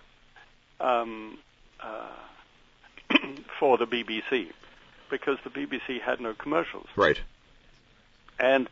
[0.80, 1.38] um,
[1.80, 2.08] uh,
[3.58, 4.48] for the BBC
[5.10, 6.88] because the BBC had no commercials.
[6.96, 7.20] Right.
[8.40, 8.68] And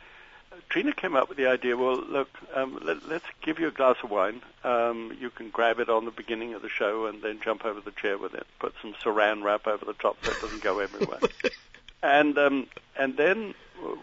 [0.73, 1.77] Trina came up with the idea.
[1.77, 4.41] Well, look, um, let, us give you a glass of wine.
[4.65, 7.83] Um, you can grab it on the beginning of the show and then jump over
[7.83, 8.47] the chair with it.
[8.59, 11.19] Put some Saran wrap over the top so it doesn't go everywhere.
[12.03, 13.53] and um, and then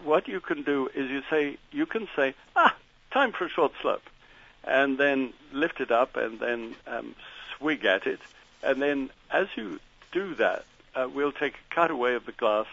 [0.04, 2.76] what you can do is you say you can say ah
[3.10, 4.02] time for a short slurp,
[4.62, 7.16] and then lift it up and then um,
[7.56, 8.20] swig at it,
[8.62, 9.80] and then as you
[10.12, 12.66] do that, uh, we'll take a cutaway of the glass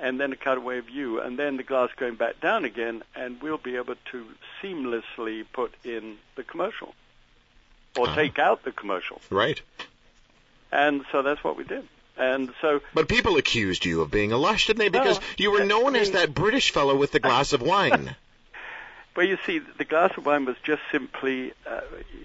[0.00, 3.58] and then a cutaway view, and then the glass going back down again, and we'll
[3.58, 4.26] be able to
[4.60, 6.94] seamlessly put in the commercial
[7.98, 8.16] or uh-huh.
[8.16, 9.20] take out the commercial.
[9.30, 9.60] Right.
[10.70, 11.86] And so that's what we did.
[12.16, 14.88] And so, but people accused you of being a lush, didn't they?
[14.88, 17.62] Because no, you were known I mean, as that British fellow with the glass of
[17.62, 18.14] wine.
[19.14, 21.82] Well, you see, the glass of wine was just simply, uh,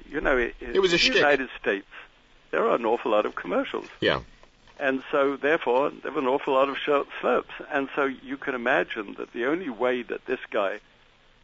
[0.10, 1.86] you know, it, it was a in the United States.
[2.52, 3.88] There are an awful lot of commercials.
[4.00, 4.22] Yeah.
[4.80, 7.54] And so, therefore, there were an awful lot of short slopes.
[7.72, 10.80] And so you can imagine that the only way that this guy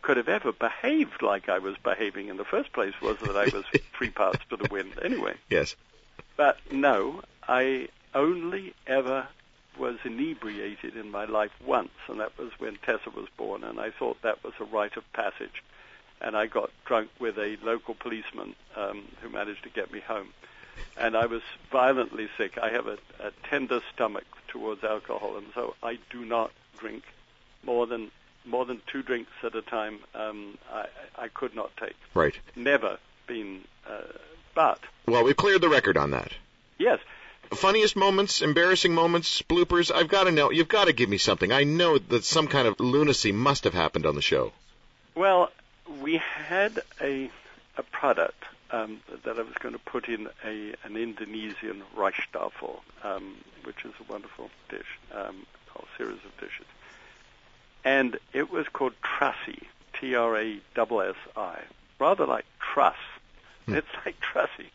[0.03, 3.45] could have ever behaved like I was behaving in the first place was that I
[3.45, 3.63] was
[3.97, 5.35] three parts to the wind anyway.
[5.49, 5.75] Yes.
[6.35, 9.27] But no, I only ever
[9.79, 13.89] was inebriated in my life once, and that was when Tessa was born, and I
[13.89, 15.63] thought that was a rite of passage.
[16.21, 20.29] And I got drunk with a local policeman um, who managed to get me home
[20.97, 22.57] and I was violently sick.
[22.57, 27.03] I have a, a tender stomach towards alcohol, and so I do not drink
[27.63, 28.11] more than
[28.45, 29.99] more than two drinks at a time.
[30.13, 30.85] Um, I,
[31.17, 31.95] I could not take.
[32.13, 32.35] Right.
[32.55, 33.61] Never been.
[33.87, 34.01] Uh,
[34.53, 36.31] but well, we've cleared the record on that.
[36.77, 36.99] Yes.
[37.51, 39.91] Funniest moments, embarrassing moments, bloopers.
[39.93, 40.51] I've got to know.
[40.51, 41.51] You've got to give me something.
[41.51, 44.53] I know that some kind of lunacy must have happened on the show.
[45.15, 45.51] Well,
[46.01, 47.29] we had a
[47.77, 53.35] a product um, that I was going to put in a an Indonesian rijsttafel, um,
[53.63, 56.65] which is a wonderful dish, um, whole series of dishes.
[57.85, 59.63] And it was called Trassi,
[59.99, 61.59] T-R-A-S-S-I,
[61.99, 62.95] rather like truss.
[63.65, 63.75] Hmm.
[63.75, 64.67] It's like Trussi.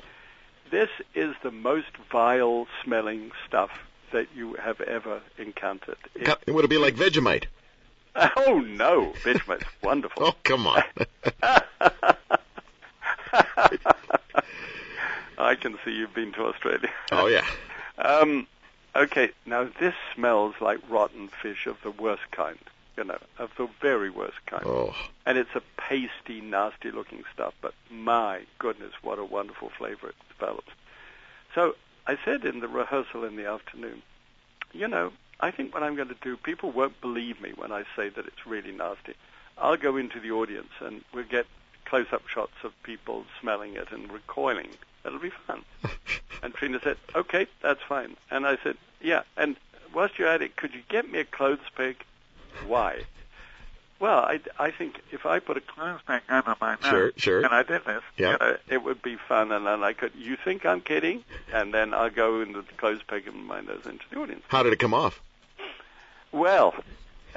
[0.70, 3.70] This is the most vile smelling stuff
[4.12, 5.96] that you have ever encountered.
[6.14, 7.44] It- Would it be like Vegemite?
[8.14, 10.22] oh no, Vegemite's wonderful.
[10.26, 10.82] Oh, come on.
[15.38, 16.91] I can see you've been to Australia.
[17.12, 17.45] oh, yeah.
[17.99, 18.47] Um,
[18.97, 22.59] okay, now this smells like rotten fish of the worst kind,
[22.97, 24.64] you know, of the very worst kind.
[24.67, 24.95] Oh,
[25.27, 30.17] And it's a pasty, nasty looking stuff, but my goodness, what a wonderful flavor it
[30.37, 30.71] develops.
[31.55, 34.03] So I said in the rehearsal in the afternoon,
[34.73, 37.85] you know, I think what I'm going to do, people won't believe me when I
[37.95, 39.14] say that it's really nasty.
[39.57, 41.47] I'll go into the audience and we'll get
[41.88, 44.68] close-up shots of people smelling it and recoiling.
[45.05, 45.62] It'll be fun.
[46.40, 48.16] And Treena said, okay, that's fine.
[48.31, 49.57] And I said, yeah, and
[49.92, 51.96] whilst you're at it, could you get me a clothes peg?
[52.68, 53.01] Why?
[53.98, 57.38] Well, I, I think if I put a clothes peg under my nose Sure, sure.
[57.44, 58.31] and I did this, Yeah.
[58.31, 59.51] you know, it would be fun.
[59.51, 61.24] And then I could, you think I'm kidding?
[61.53, 64.44] And then I'll go into the clothes peg in my nose into the audience.
[64.46, 65.20] how did it come off?
[66.31, 66.72] Well,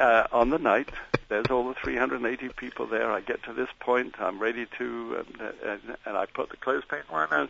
[0.01, 0.89] uh, on the night,
[1.29, 3.11] there's all the 380 people there.
[3.11, 6.83] I get to this point, I'm ready to, uh, and, and I put the clothes
[6.89, 7.47] peg on my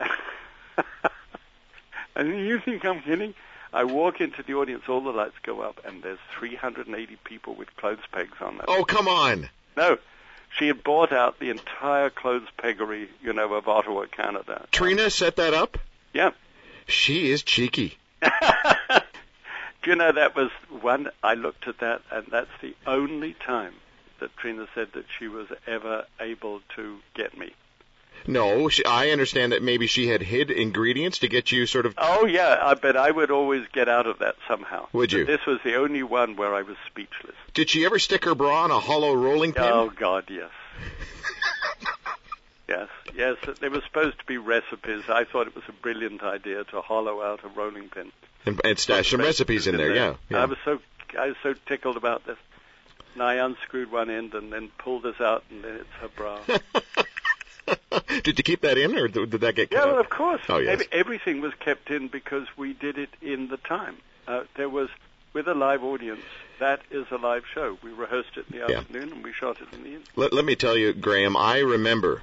[2.16, 3.34] and you think I'm kidding?
[3.72, 7.74] I walk into the audience, all the lights go up, and there's 380 people with
[7.76, 8.66] clothes pegs on them.
[8.68, 9.48] Oh, come on.
[9.76, 9.98] No,
[10.58, 14.66] she had bought out the entire clothes peggery, you know, of Ottawa, Canada.
[14.72, 15.78] Treena set that up?
[16.12, 16.30] Yeah.
[16.86, 17.98] She is cheeky.
[19.88, 20.50] You know that was
[20.82, 21.08] one?
[21.22, 23.72] I looked at that, and that's the only time
[24.20, 27.54] that Treena said that she was ever able to get me.
[28.26, 31.94] No, she, I understand that maybe she had hid ingredients to get you sort of.
[31.96, 34.88] Oh yeah, I bet I would always get out of that somehow.
[34.92, 35.24] Would you?
[35.24, 37.36] But this was the only one where I was speechless.
[37.54, 39.64] Did she ever stick her bra on a hollow rolling pin?
[39.64, 40.50] Oh God, yes.
[42.68, 43.36] yes, yes.
[43.60, 45.04] There were supposed to be recipes.
[45.08, 48.12] I thought it was a brilliant idea to hollow out a rolling pin.
[48.46, 50.14] And, and stash some recipes in there, yeah.
[50.28, 50.42] yeah.
[50.42, 50.80] I was so
[51.18, 52.38] I was so tickled about this.
[53.14, 56.38] And I unscrewed one end and then pulled this out, and then it's her bra.
[58.22, 60.00] did you keep that in, or did did that get cut yeah, well, out?
[60.00, 60.42] of course.
[60.48, 60.72] Oh, yes.
[60.72, 63.96] Every- everything was kept in because we did it in the time.
[64.26, 64.88] Uh, there was
[65.32, 66.22] with a live audience.
[66.60, 67.78] That is a live show.
[67.82, 68.78] We rehearsed it in the Yeah.
[68.78, 70.08] afternoon and we shot it in the evening.
[70.16, 72.22] Let, let me tell you, Graham, I remember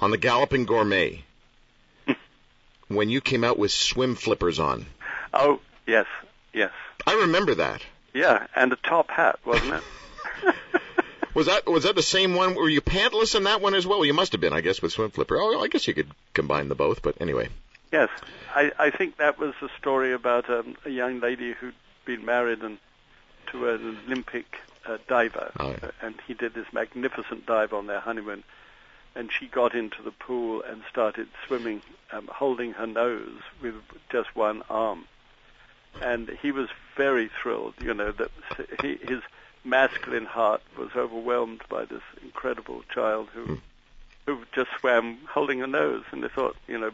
[0.00, 1.22] on the Galloping Gourmet
[2.88, 4.86] when you came out with swim flippers on.
[5.32, 6.06] Oh yes,
[6.52, 6.72] yes,
[7.06, 7.82] I remember that.
[8.14, 9.82] yeah, and a top hat, wasn't it?
[11.34, 12.54] Was that was that the same one?
[12.54, 14.06] Were you pantless in that one as well?
[14.06, 15.36] You must have been, I guess, with swim flipper.
[15.36, 17.50] Oh, I guess you could combine the both, but anyway.
[17.92, 18.08] Yes,
[18.54, 21.74] I, I think that was a story about um, a young lady who'd
[22.06, 22.78] been married and
[23.52, 24.46] to an Olympic
[24.86, 25.90] uh, diver, Oh, yeah.
[26.00, 28.42] And he did this magnificent dive on their honeymoon.
[29.16, 31.80] And she got into the pool and started swimming,
[32.12, 33.74] um, holding her nose with
[34.12, 35.06] just one arm.
[36.02, 38.30] And he was very thrilled, you know, that
[38.82, 39.22] he, his
[39.64, 43.54] masculine heart was overwhelmed by this incredible child who, Hmm.
[44.26, 46.04] who just swam holding her nose.
[46.12, 46.90] And they thought, you know,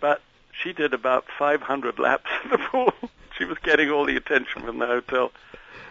[0.00, 0.20] but
[0.52, 2.92] she did about 500 laps in the pool.
[3.38, 5.30] she was getting all the attention from the hotel,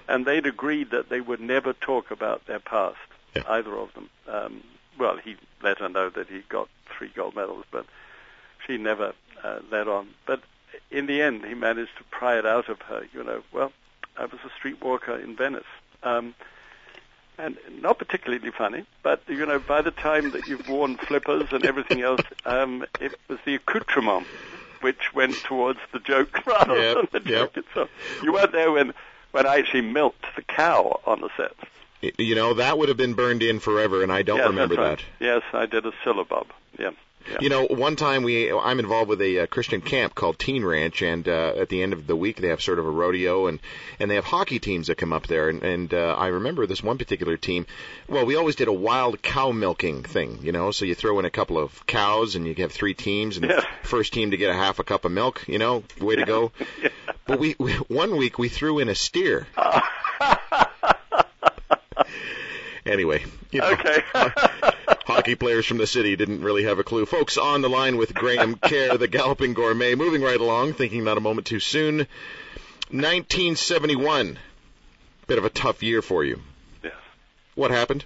[0.09, 2.97] and they'd agreed that they would never talk about their past,
[3.33, 3.43] Yeah.
[3.47, 4.09] either of them.
[4.27, 4.63] Um,
[4.97, 7.85] well, he let her know that he got three gold medals, but
[8.65, 9.13] she never
[9.43, 10.09] uh, let on.
[10.25, 10.41] But
[10.89, 13.05] in the end, he managed to pry it out of her.
[13.13, 13.71] You know, well,
[14.17, 15.63] I was a streetwalker in Venice.
[16.03, 16.33] Um,
[17.37, 21.65] and not particularly funny, but you know, by the time that you've worn flippers and
[21.65, 24.27] everything else, um, it was the accoutrement
[24.81, 27.89] which went towards the joke rather Yep, than the joke itself.
[28.21, 28.93] You weren't there when
[29.31, 31.55] when I actually milked the cow on the set.
[32.17, 35.01] You know, that would have been burned in forever, and I don't yes, remember that's
[35.19, 35.25] that.
[35.25, 36.47] Yes, I did a syllabub.
[36.79, 36.91] Yeah.
[37.29, 37.37] Yeah.
[37.39, 41.03] You know, one time we I'm involved with a uh, Christian camp called Teen Ranch,
[41.03, 43.59] and uh, at the end of the week they have sort of a rodeo, and
[43.99, 46.81] and they have hockey teams that come up there, and, and uh, I remember this
[46.81, 47.67] one particular team.
[48.07, 51.25] Well, we always did a wild cow milking thing, you know, so you throw in
[51.25, 53.57] a couple of cows, and you have three teams, and Yeah.
[53.81, 56.25] the first team to get a half a cup of milk, you know, way to
[56.25, 56.51] go.
[56.81, 56.89] Yeah.
[57.27, 59.45] But we, we one week we threw in a steer.
[62.85, 64.03] Anyway, you know, okay.
[65.05, 67.05] hockey players from the city didn't really have a clue.
[67.05, 71.17] Folks, on the line with Graham Kerr, the Galloping Gourmet, moving right along, thinking not
[71.17, 72.07] a moment too soon.
[72.89, 74.39] 1971,
[75.27, 76.41] bit of a tough year for you.
[76.83, 76.93] yes.
[77.55, 78.03] What happened?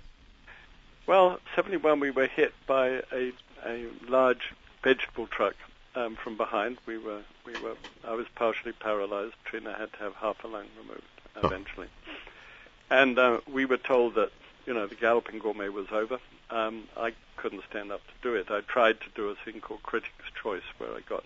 [1.07, 3.31] Well, 71 we were hit by a,
[3.65, 4.53] a large
[4.83, 5.55] vegetable truck
[5.95, 6.77] um, from behind.
[6.85, 9.35] We were, we were, I was partially paralyzed.
[9.49, 11.03] Treena had to have half a lung removed
[11.35, 11.87] eventually.
[12.89, 14.31] And uh, we were told that,
[14.65, 16.19] you know, the Galloping Gourmet was over.
[16.49, 18.49] Um, I couldn't stand up to do it.
[18.49, 21.23] I tried to do a thing called Critics' Choice where I got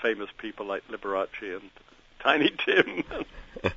[0.00, 1.70] famous people like Liberace and
[2.20, 3.04] Tiny Tim.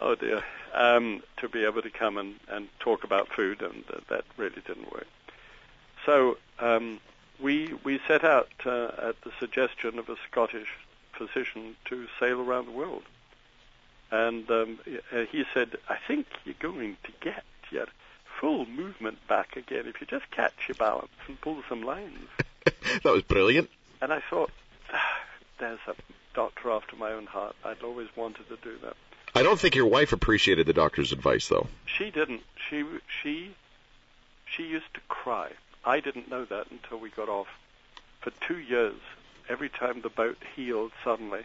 [0.00, 0.42] oh dear.
[0.72, 4.62] Um, to be able to come and, and talk about food, and uh, that really
[4.66, 5.06] didn't work.
[6.04, 7.00] So um,
[7.40, 10.68] we we set out uh, at the suggestion of a Scottish
[11.12, 13.04] physician to sail around the world,
[14.10, 14.80] and um,
[15.12, 17.86] uh, he said, "I think you're going to get your
[18.40, 22.28] full movement back again if you just catch your balance and pull some lines."
[22.64, 23.70] that was brilliant.
[24.00, 24.50] And I thought,
[24.92, 25.20] ah,
[25.58, 25.94] "There's a
[26.34, 27.56] doctor after my own heart.
[27.64, 28.96] I'd always wanted to do that."
[29.36, 31.66] I don't think your wife appreciated the doctor's advice, though.
[31.86, 32.42] She didn't.
[32.68, 32.84] She
[33.22, 33.50] she
[34.46, 35.50] she used to cry.
[35.84, 37.48] I didn't know that until we got off.
[38.20, 38.94] For two years,
[39.48, 41.42] every time the boat heeled suddenly,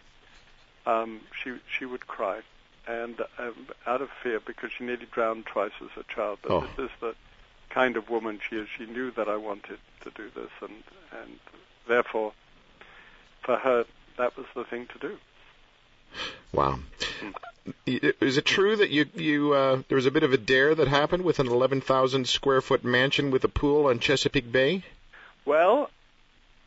[0.86, 2.40] um, she she would cry,
[2.90, 3.54] and um,
[3.86, 6.38] out of fear because she nearly drowned twice as a child.
[6.42, 6.60] But Oh.
[6.76, 7.14] this is the
[7.70, 8.68] kind of woman she is.
[8.76, 10.82] She knew that I wanted to do this, and
[11.22, 11.38] and
[11.86, 12.32] therefore,
[13.42, 13.84] for her,
[14.16, 15.18] that was the thing to do.
[16.52, 16.80] Wow.
[17.86, 20.88] Is it true that you you uh, there was a bit of a dare that
[20.88, 24.82] happened with an 11,000 square foot mansion with a pool on Chesapeake Bay?
[25.44, 25.90] Well,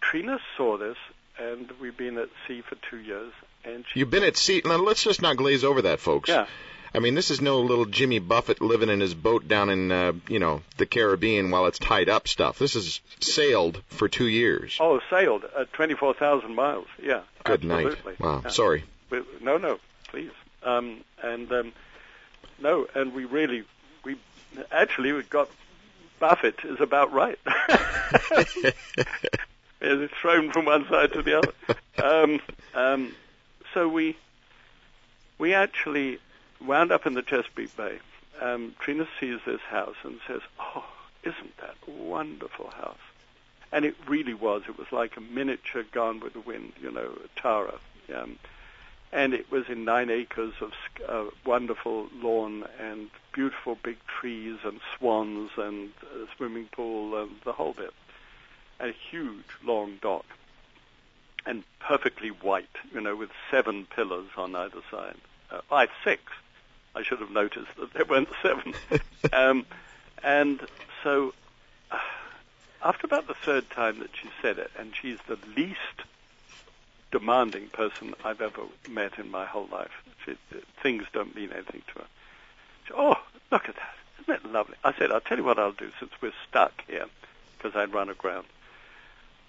[0.01, 0.97] Treena saw this,
[1.37, 3.33] and we've been at sea for two years,
[3.65, 4.61] and You've been at sea.
[4.65, 6.29] Now let's just not glaze over that, folks.
[6.29, 6.47] yeah.
[6.95, 10.13] I mean, this is no little Jimmy Buffett living in his boat down in uh,
[10.27, 12.59] you know the Caribbean while it's tied up stuff.
[12.59, 14.77] This is sailed for two years.
[14.79, 16.85] Oh, sailed at 24,000 miles.
[17.01, 17.21] Yeah.
[17.43, 18.11] Good absolutely.
[18.11, 18.19] night.
[18.19, 18.41] Wow.
[18.43, 18.49] Yeah.
[18.51, 18.83] Sorry.
[19.41, 20.31] No, no, please.
[20.61, 21.73] Um, and um,
[22.59, 23.63] no, and we really,
[24.03, 24.17] we
[24.71, 25.49] actually we got
[26.19, 27.39] Buffett is about right.
[29.81, 31.53] it's thrown from one side to the other.
[32.01, 32.39] Um,
[32.73, 33.15] um,
[33.73, 34.15] so we
[35.37, 36.19] we actually
[36.61, 37.99] wound up in the Chesapeake Bay.
[38.41, 40.85] Um, Treena sees this house and says, "Oh,
[41.23, 42.97] isn't that a wonderful house?"
[43.71, 44.63] And it really was.
[44.67, 47.79] It was like a miniature Gone with the Wind, you know, Tara.
[48.13, 48.37] Um,
[49.11, 50.73] and it was in nine acres of
[51.07, 57.53] uh, wonderful lawn and beautiful big trees and swans and a swimming pool and the
[57.53, 57.93] whole bit.
[58.79, 60.25] And a huge long dock.
[61.45, 65.15] And perfectly white, you know, with seven pillars on either side.
[65.51, 66.21] Uh, five, six.
[66.95, 68.73] I should have noticed that there weren't seven.
[69.33, 69.65] um,
[70.23, 70.61] and
[71.03, 71.33] so,
[71.91, 71.99] uh,
[72.81, 75.77] after about the third time that she said it, and she's the least
[77.11, 79.91] demanding person I've ever met in my whole life.
[80.25, 80.35] She,
[80.81, 82.07] things don't mean anything to her.
[82.87, 83.15] She, oh,
[83.51, 83.95] look at that.
[84.21, 84.75] Isn't it lovely?
[84.83, 87.05] I said, I'll tell you what I'll do since we're stuck here,
[87.57, 88.45] because I'd run aground.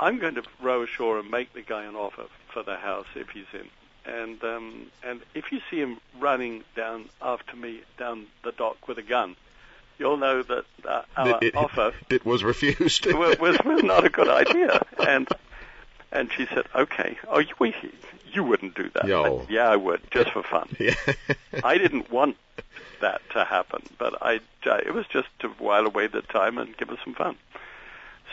[0.01, 3.31] I'm going to row ashore and make the guy an offer for the house if
[3.31, 3.69] he's in.
[4.13, 8.99] And um, and if you see him running down after me down the dock with
[8.99, 9.35] a gun,
[9.99, 13.07] you'll know that uh, our It- it- offer It was refused.
[13.07, 14.83] was, was, was not a good idea.
[15.07, 15.27] And
[16.13, 17.55] and she said, "Okay, oh, you,
[18.33, 19.41] you wouldn't do that." No.
[19.41, 20.69] I yeah, I would, just for fun.
[20.79, 20.95] yeah.
[21.63, 22.37] I didn't want
[23.01, 26.91] that to happen, but I it was just to while away the time and give
[26.91, 27.37] us some fun.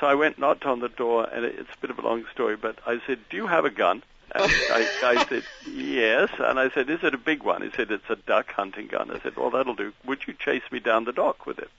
[0.02, 2.26] So I went, knocked on the door, and it, it's a bit of a long
[2.34, 4.02] story, but I said, "Do you have a gun?"
[4.34, 7.92] And I, I said, "Yes." And I said, "Is it a big one?" He said,
[7.92, 9.94] "It's a duck hunting gun." I said, "Well, that'll do.
[10.04, 11.70] Would you chase me down the dock with it?"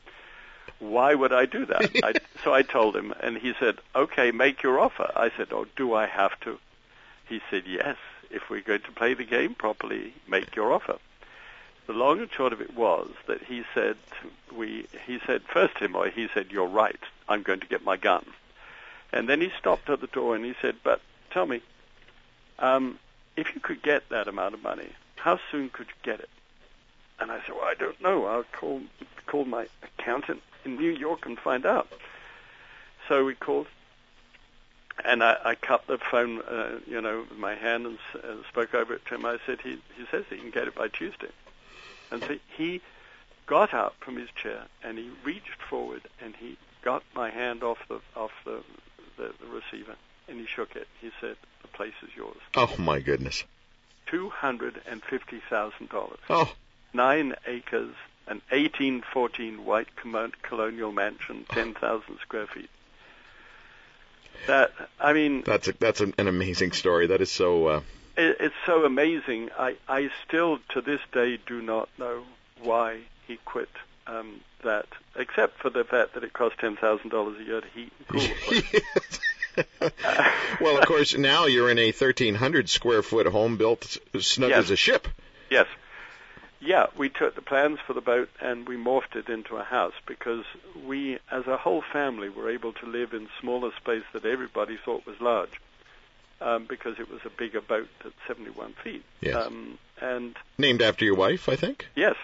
[0.78, 1.90] Why would I do that?
[2.04, 2.12] I,
[2.44, 5.92] so I told him, and he said, "Okay, make your offer." I said, "Oh, do
[5.92, 6.60] I have to?"
[7.28, 7.96] He said, "Yes.
[8.30, 10.98] If we're going to play the game properly, make your offer."
[11.86, 13.96] The long and short of it was that he said,
[14.52, 17.00] "We." He said first to him, or he said, "You're right.
[17.28, 18.24] I'm going to get my gun."
[19.12, 21.60] And then he stopped at the door and he said, "But tell me,
[22.58, 22.98] um,
[23.36, 26.30] if you could get that amount of money, how soon could you get it?"
[27.18, 28.26] And I said, "Well, I don't know.
[28.26, 28.82] I'll call
[29.26, 31.88] call my accountant in New York and find out."
[33.08, 33.66] So we called,
[35.04, 38.72] and I, I cut the phone, uh, you know, with my hand and uh, spoke
[38.74, 39.26] over it to him.
[39.26, 41.30] I said, "He he says he can get it by Tuesday,"
[42.12, 42.80] and so he
[43.46, 47.78] got up from his chair and he reached forward and he got my hand off
[47.88, 48.62] the off the
[49.16, 49.96] the, the receiver
[50.28, 50.86] and he shook it.
[51.00, 53.44] He said, "The place is yours." Oh my goodness.
[54.06, 56.52] Two hundred and fifty thousand dollars Oh,
[56.92, 57.94] nine acres,
[58.26, 59.88] an 1814 white
[60.42, 62.70] colonial mansion, 10,000 square feet.
[64.46, 67.08] That I mean, that's a, that's an, an amazing story.
[67.08, 67.66] That is so.
[67.66, 67.80] Uh,
[68.16, 69.50] it, it's so amazing.
[69.58, 72.24] I I still to this day do not know
[72.62, 73.70] why he quit
[74.06, 74.86] um, that,
[75.16, 78.08] except for the fact that it cost ten thousand dollars a year to heat and
[78.08, 78.60] cool.
[80.60, 84.58] well, of course, now you're in a 1,300 square foot home built snug Yes.
[84.64, 85.08] as a ship.
[85.50, 85.66] Yes.
[86.58, 89.92] Yeah, we took the plans for the boat and we morphed it into a house
[90.06, 90.44] because
[90.86, 95.04] we, as a whole family, were able to live in smaller space that everybody thought
[95.04, 95.60] was large
[96.42, 99.04] um, because it was a bigger boat at 71 feet.
[99.20, 99.34] Yes.
[99.36, 101.86] Um, and Named after your wife, I think.
[101.94, 102.16] yes,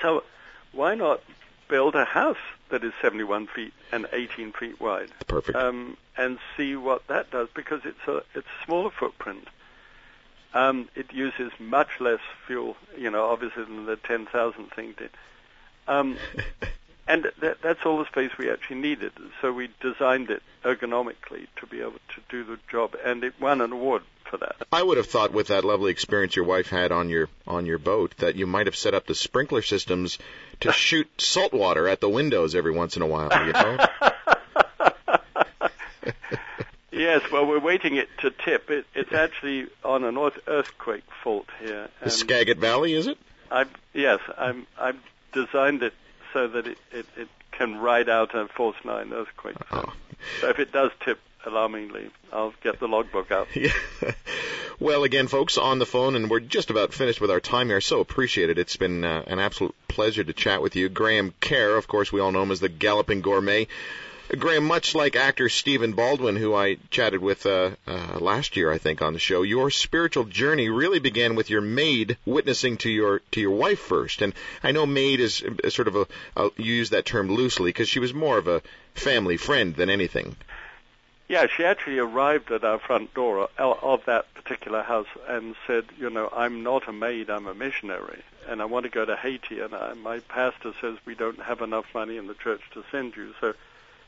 [0.00, 0.24] so
[0.72, 1.20] why not
[1.68, 2.36] build a house
[2.70, 5.10] that is 71 feet and 18 feet wide?
[5.26, 5.56] Perfect.
[5.56, 9.48] um, and see what that does because it's a it's a smaller footprint.
[10.54, 15.08] Um, it uses much less fuel, you know, obviously than the 10,000 thing did.
[15.88, 16.18] Um,
[17.06, 19.12] and that, that's all the space we actually needed.
[19.40, 23.60] So we designed it ergonomically to be able to do the job, and it won
[23.60, 24.56] an award for that.
[24.72, 27.78] I would have thought with that lovely experience your wife had on your on your
[27.78, 30.18] boat that you might have set up the sprinkler systems
[30.60, 33.30] to shoot salt water at the windows every once in a while.
[33.46, 33.78] You know?
[36.92, 38.70] yes, well, we're waiting it to tip.
[38.70, 41.88] It, it's actually on an earth- earthquake fault here.
[42.02, 43.18] the Skagit Valley, is it?
[43.50, 44.98] I yes, I'm I've
[45.32, 45.92] designed it
[46.32, 49.56] so that it, it, it can ride out a force nine earthquake.
[49.70, 49.92] So, Oh.
[50.40, 53.48] so if it does tip alarmingly, I'll get the logbook out.
[53.54, 53.72] Yeah.
[54.80, 57.80] well, again, folks, on the phone, and we're just about finished with our time here.
[57.80, 58.58] So appreciate it.
[58.58, 60.88] It's been uh, an absolute pleasure to chat with you.
[60.88, 63.66] Graham Kerr, of course, we all know him as the Galloping Gourmet.
[64.28, 68.78] Graham, much like actor Stephen Baldwin, who I chatted with uh, uh, last year, I
[68.78, 73.20] think, on the show, your spiritual journey really began with your maid witnessing to your
[73.32, 74.22] to your wife first.
[74.22, 76.06] And I know maid is uh, sort of a,
[76.36, 78.62] a you use that term loosely because she was more of a
[78.94, 80.36] family friend than anything.
[81.28, 85.84] Yeah, she actually arrived at our front door of of that particular house and said,
[85.98, 89.16] you know, I'm not a maid, I'm a missionary, and I want to go to
[89.16, 92.84] Haiti, and I, my pastor says we don't have enough money in the church to
[92.90, 93.54] send you, so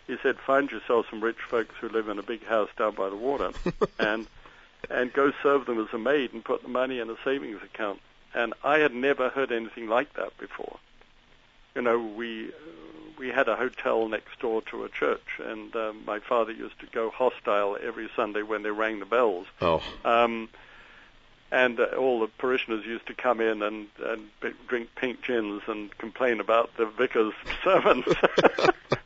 [0.07, 3.09] he said, find yourself some rich folks who live in a big house down by
[3.09, 3.51] the water,
[3.99, 4.27] and
[4.91, 8.01] and go serve them as a maid and put the money in a savings account.
[8.35, 10.79] And I had never heard anything like that before.
[11.75, 12.53] You know, we
[13.19, 16.87] we had a hotel next door to a church, and um, my father used to
[16.87, 19.47] go hostile every Sunday when they rang the bells.
[19.61, 20.49] Oh, Um,
[21.53, 24.29] and uh, all the parishioners used to come in and, and
[24.67, 27.35] drink pink gins and complain about the vicar's
[27.65, 28.05] sermons.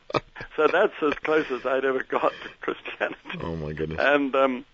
[0.59, 3.39] so that's as close as I'd ever got to Christianity.
[3.41, 3.97] oh my goodness.
[4.01, 4.65] And um,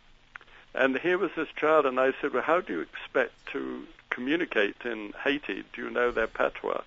[0.74, 4.78] and here was this child, and I said, "Well, how do you expect to communicate
[4.84, 5.64] in Haiti?
[5.74, 6.82] Do you know their patois?"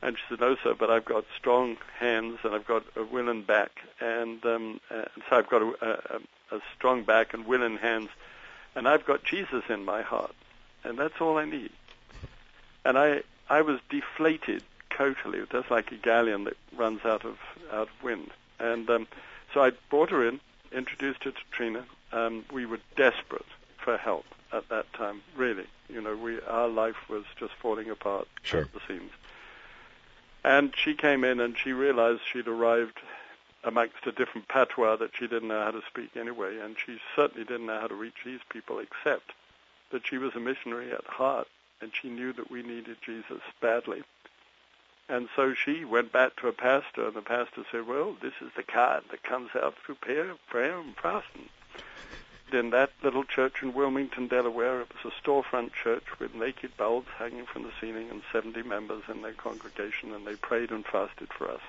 [0.00, 3.42] And she said, "No, sir, but I've got strong hands, and I've got a willing
[3.42, 6.16] back, and um, uh, so I've got a,
[6.52, 8.08] a, a strong back and willing hands,
[8.74, 10.34] and I've got Jesus in my heart,
[10.84, 11.70] and that's all I need."
[12.82, 14.62] And I I was deflated
[14.96, 17.36] totally, just like a galleon that runs out of
[17.72, 18.30] out of wind.
[18.58, 19.06] And um,
[19.52, 20.40] so I brought her in,
[20.72, 21.84] introduced her to Treena.
[22.12, 23.44] Um, we were desperate
[23.76, 25.66] for help at that time, really.
[25.88, 28.62] You know, we our life was just falling apart Sure.
[28.62, 29.12] at the seams.
[30.44, 32.98] And she came in and she realized she'd arrived
[33.64, 37.44] amongst a different patois that she didn't know how to speak anyway, and she certainly
[37.44, 39.32] didn't know how to reach these people except
[39.90, 41.48] that she was a missionary at heart,
[41.80, 44.02] and she knew that we needed Jesus badly.
[45.08, 48.50] And so she went back to a pastor, and the pastor said, well, this is
[48.56, 51.48] the card that comes out through prayer, prayer and fasting.
[52.52, 57.08] In that little church in Wilmington, Delaware, it was a storefront church with naked bulbs
[57.18, 61.28] hanging from the ceiling and 70 members in their congregation, and they prayed and fasted
[61.32, 61.60] for us.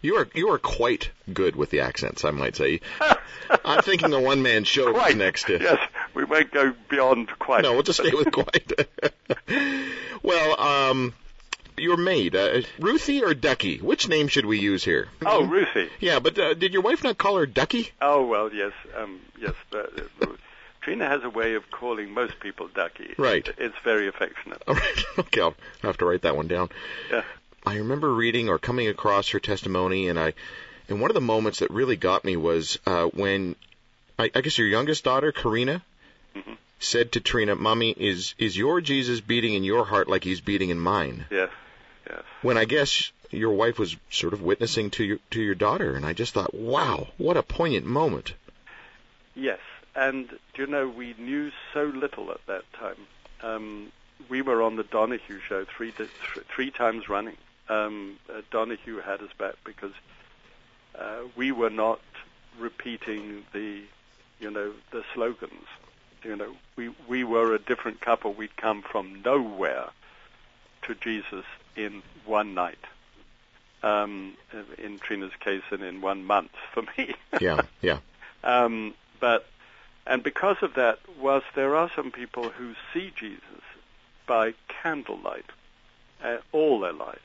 [0.00, 2.80] You are you are quite good with the accents, I might say.
[3.64, 5.16] I'm thinking a one man show Quite.
[5.16, 5.78] next to Yes,
[6.12, 7.62] we won't go beyond quite.
[7.62, 8.86] No, we'll just stay with quite.
[10.22, 11.14] well, um
[11.76, 13.78] your maid, uh, Ruthie or Ducky?
[13.78, 15.08] Which name should we use here?
[15.24, 15.90] Oh, Ruthie.
[16.00, 17.90] Yeah, but uh, did your wife not call her Ducky?
[18.00, 19.54] Oh well, yes, um, yes.
[19.72, 19.78] Uh,
[20.22, 20.26] uh,
[20.82, 23.14] Treena has a way of calling most people Ducky.
[23.16, 23.48] Right.
[23.56, 24.62] It's very affectionate.
[24.68, 25.04] All right.
[25.18, 26.68] Okay, I'll have to write that one down.
[27.10, 27.22] Yeah.
[27.64, 30.34] I remember reading or coming across her testimony, and I,
[30.88, 33.56] and one of the moments that really got me was uh, when,
[34.18, 35.80] I, I guess your youngest daughter, Kareena,
[36.36, 36.56] Mhm.
[36.80, 40.68] said to Treena, "Mommy, is is your Jesus beating in your heart like he's beating
[40.70, 41.48] in mine?" Yes.
[42.08, 42.22] Yes.
[42.42, 46.04] When I guess your wife was sort of witnessing to your to your daughter, and
[46.04, 48.34] I just thought, "Wow, what a poignant moment."
[49.34, 49.60] Yes.
[49.96, 53.06] And do you know we knew so little at that time.
[53.42, 53.92] Um,
[54.28, 56.10] we were on the Donahue show three th-
[56.54, 57.36] three times running.
[57.68, 59.92] Um, uh, Donahue had us back because
[60.98, 62.00] uh, we were not
[62.58, 63.82] repeating the,
[64.38, 65.66] you know, the slogans.
[66.22, 68.32] You know, we we were a different couple.
[68.32, 69.90] We'd come from nowhere
[70.82, 71.44] to Jesus
[71.76, 72.78] in one night.
[73.82, 74.32] Um,
[74.78, 77.14] in Treena's case, and in one month for me.
[77.40, 77.98] yeah, yeah.
[78.42, 79.44] Um, but
[80.06, 83.40] and because of that, whilst there are some people who see Jesus
[84.26, 85.46] by candlelight
[86.22, 87.18] uh, all their life,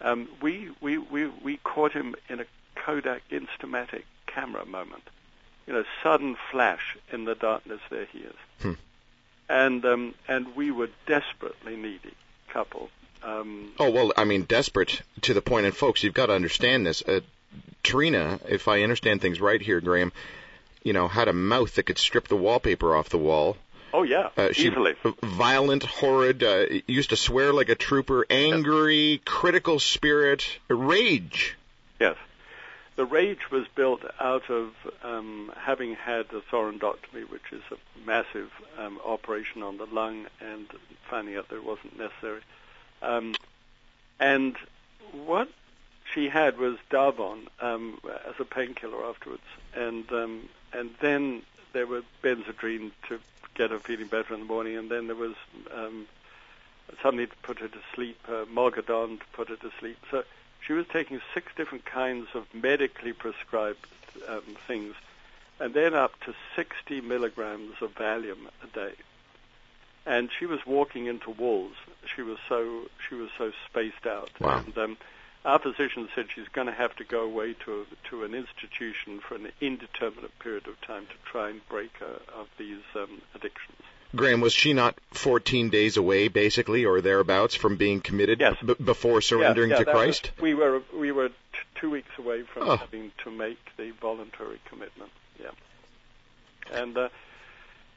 [0.00, 5.04] um, we, we, we, we caught him in a Kodak Instamatic camera moment.
[5.66, 8.34] You know, sudden flash in the darkness, there he is.
[8.60, 8.72] Hmm.
[9.48, 12.14] And, um, and we were desperately needy
[12.48, 12.90] couple.
[13.24, 16.86] Um, oh, well, I mean, desperate to the point, and folks, you've got to understand
[16.86, 17.02] this.
[17.02, 17.20] Uh,
[17.84, 20.12] Treena, if I understand things right here, Graham,
[20.82, 23.56] you know, had a mouth that could strip the wallpaper off the wall.
[23.94, 24.94] Oh yeah, uh, she, easily.
[25.22, 29.20] Violent, horrid, uh, used to swear like a trooper, angry, yes.
[29.24, 31.56] critical spirit, rage.
[32.00, 32.16] Yes.
[32.96, 38.50] The rage was built out of um, having had a thoracenectomy, which is a massive
[38.78, 40.66] um, operation on the lung, and
[41.08, 42.40] finding out that it wasn't necessary.
[43.02, 43.34] Um,
[44.18, 44.56] and
[45.26, 45.48] what
[46.12, 47.98] she had was Darvon um,
[48.28, 49.42] as a painkiller afterwards,
[49.74, 51.42] and um, and then
[51.72, 53.18] there were Benzedrine to
[53.54, 55.34] get her feeling better in the morning, and then there was
[55.74, 56.06] um,
[57.02, 59.98] something to put her to sleep, uh, to put her to sleep.
[60.10, 60.24] So
[60.66, 63.86] she was taking six different kinds of medically prescribed
[64.28, 64.94] um, things,
[65.58, 68.94] and then up to 60 milligrams of Valium a day.
[70.04, 71.74] And she was walking into walls.
[72.14, 74.30] She was so she was so spaced out.
[74.40, 74.62] Wow.
[74.66, 74.96] And, um,
[75.44, 79.34] our physician said she's going to have to go away to to an institution for
[79.34, 83.82] an indeterminate period of time to try and break her of these um, addictions.
[84.14, 88.56] Graham, was she not 14 days away, basically, or thereabouts, from being committed yes.
[88.64, 90.32] b- before surrendering yeah, yeah, to Christ?
[90.36, 91.34] Was, we were we were t-
[91.80, 92.76] two weeks away from oh.
[92.76, 95.10] having to make the voluntary commitment.
[95.40, 95.50] Yeah,
[96.72, 97.08] and uh,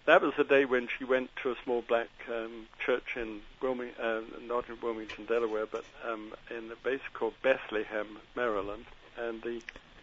[0.06, 4.04] that was the day when she went to a small black um, church in Wilmington,
[4.04, 8.86] uh, not in Wilmington, Delaware, but um, in a base called Bethlehem, Maryland.
[9.18, 9.62] And the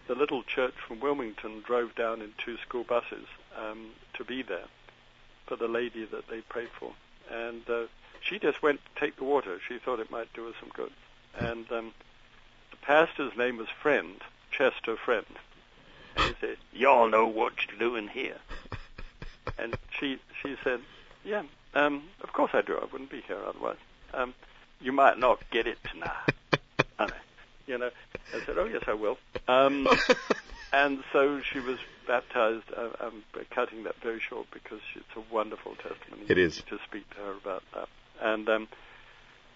[0.08, 3.26] the little church from Wilmington drove down in two school buses
[3.56, 4.66] um, to be there
[5.46, 6.92] for the lady that they prayed for.
[7.30, 7.84] And uh,
[8.20, 9.60] she just went to take the water.
[9.68, 10.92] She thought it might do her some good.
[11.38, 11.92] And um,
[12.72, 15.26] the pastor's name was Friend, Chester Friend.
[16.16, 18.38] And he said, "Y'all know what you're doing here."
[19.58, 20.80] And she she said,
[21.24, 21.42] "Yeah,
[21.74, 22.76] um, of course I do.
[22.76, 23.78] I wouldn't be here otherwise.
[24.14, 24.34] Um,
[24.80, 26.32] you might not get it tonight."
[27.66, 27.90] you know,
[28.32, 29.88] I said, "Oh yes, I will." Um,
[30.72, 32.64] and so she was baptized.
[32.76, 36.26] Uh, I'm cutting that very short because it's a wonderful testimony.
[36.28, 37.88] It is to speak to her about that,
[38.20, 38.68] and um,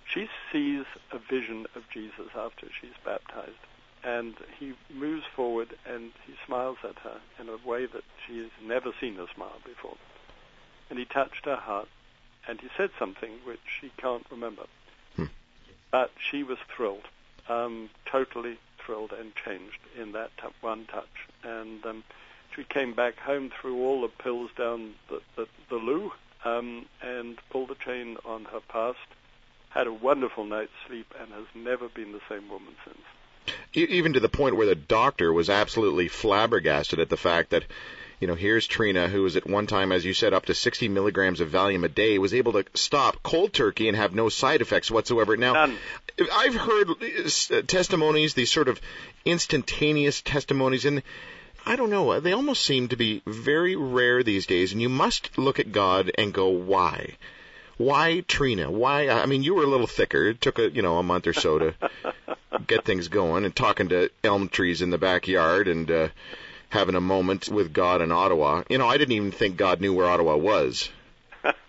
[0.06, 3.58] she sees a vision of Jesus after she's baptized,
[4.04, 8.50] and he moves forward and he smiles at her in a way that she has
[8.62, 9.96] never seen a smile before.
[10.88, 11.88] And he touched her heart,
[12.46, 14.66] and he said something which she can't remember.
[15.16, 15.24] Hmm.
[15.90, 17.08] But she was thrilled,
[17.48, 21.26] um, totally thrilled and changed in that t- one touch.
[21.42, 22.04] And um,
[22.54, 26.12] she came back home, threw all the pills down the, the, the loo,
[26.44, 28.98] um, and pulled the chain on her past,
[29.70, 33.02] had a wonderful night's sleep, and has never been the same woman since
[33.72, 37.64] even to the point where the doctor was absolutely flabbergasted at the fact that
[38.20, 40.88] you know, here's Treena, who was at one time, as you said, up to 60
[40.88, 44.62] milligrams of Valium a day, was able to stop cold turkey and have no side
[44.62, 45.36] effects whatsoever.
[45.36, 45.76] Now, None.
[46.32, 48.80] I've heard uh, testimonies, these sort of
[49.26, 51.02] instantaneous testimonies, and
[51.66, 55.36] I don't know, they almost seem to be very rare these days, and you must
[55.36, 57.16] look at God and go, why?
[57.78, 58.68] Why Treena?
[58.68, 59.08] Why?
[59.08, 60.28] I mean, you were a little thicker.
[60.28, 61.74] It took a you know a month or so to
[62.66, 66.08] get things going, and talking to elm trees in the backyard, and uh,
[66.70, 68.62] having a moment with God in Ottawa.
[68.70, 70.88] You know, I didn't even think God knew where Ottawa was.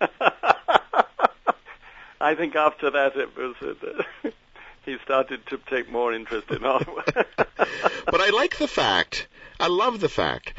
[2.20, 3.54] I think after that it was.
[3.62, 4.30] Uh,
[4.86, 7.02] he started to take more interest in Ottawa.
[7.36, 9.28] but I like the fact,
[9.60, 10.58] I love the fact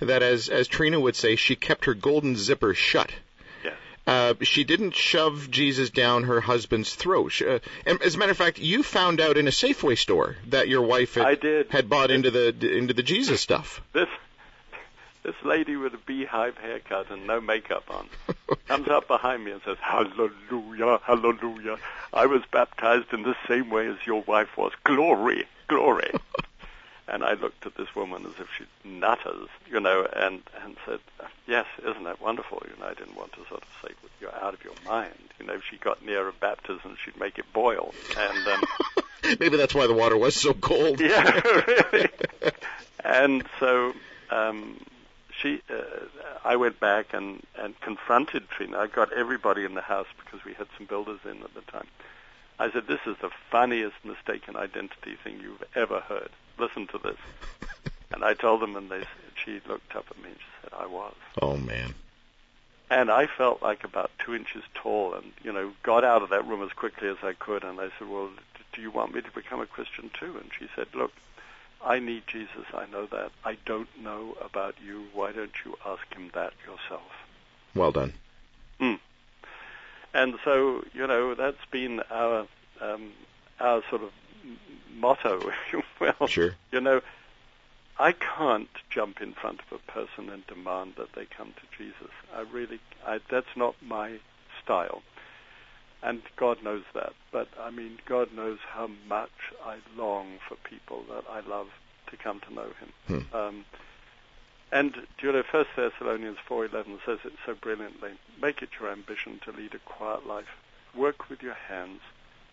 [0.00, 3.10] that as as Treena would say, she kept her golden zipper shut.
[4.06, 7.30] Uh, she didn't shove Jesus down her husband's throat.
[7.32, 10.36] She, uh, and as a matter of fact, you found out in a Safeway store
[10.48, 11.70] that your wife had, I did.
[11.70, 13.80] had bought into the into the Jesus stuff.
[13.92, 14.08] This
[15.24, 18.08] this lady with a beehive haircut and no makeup on
[18.68, 21.78] comes up behind me and says, "Hallelujah, hallelujah!
[22.12, 24.72] I was baptized in the same way as your wife was.
[24.84, 26.12] Glory, glory."
[27.08, 30.98] And I looked at this woman as if she'd nutters, you know, and, and said,
[31.46, 32.62] yes, isn't that wonderful?
[32.64, 35.14] You know, I didn't want to sort of say, you're out of your mind.
[35.38, 37.94] You know, if she got near a baptism, she'd make it boil.
[38.18, 38.62] And um,
[39.40, 41.00] Maybe that's why the water was so cold.
[41.00, 41.40] yeah,
[41.92, 42.08] really.
[43.04, 43.92] and so
[44.30, 44.80] um,
[45.40, 45.82] she, uh,
[46.44, 48.76] I went back and and confronted Treena.
[48.76, 51.86] I got everybody in the house because we had some builders in at the time.
[52.58, 56.30] I said, "This is the funniest mistaken identity thing you've ever heard.
[56.58, 57.18] Listen to this."
[58.12, 59.04] and I told them, and they
[59.44, 61.94] she looked up at me and she said, "I was." Oh man.
[62.88, 66.46] And I felt like about two inches tall, and you know, got out of that
[66.46, 67.64] room as quickly as I could.
[67.64, 68.30] And I said, "Well,
[68.72, 71.12] do you want me to become a Christian too?" And she said, "Look,
[71.84, 72.66] I need Jesus.
[72.72, 73.32] I know that.
[73.44, 75.06] I don't know about you.
[75.12, 77.12] Why don't you ask him that yourself?"
[77.74, 78.14] Well done.
[78.80, 78.98] Mm.
[80.14, 82.46] And so, you know, that's been our
[82.80, 83.12] um,
[83.60, 84.10] our sort of
[84.94, 86.26] motto, if you will.
[86.26, 86.54] Sure.
[86.72, 87.00] You know,
[87.98, 92.12] I can't jump in front of a person and demand that they come to Jesus.
[92.34, 94.18] I really, I, that's not my
[94.62, 95.02] style.
[96.02, 97.14] And God knows that.
[97.32, 99.30] But I mean, God knows how much
[99.64, 101.68] I long for people that I love
[102.10, 103.24] to come to know Him.
[103.30, 103.36] Hmm.
[103.36, 103.64] Um,
[104.72, 108.12] and you know, First Thessalonians 4:11 says it so brilliantly.
[108.40, 110.56] Make it your ambition to lead a quiet life.
[110.94, 112.00] Work with your hands.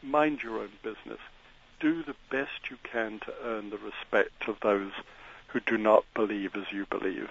[0.02, 1.20] Mind your own business.
[1.84, 4.94] Do the best you can to earn the respect of those
[5.48, 7.30] who do not believe as you believe,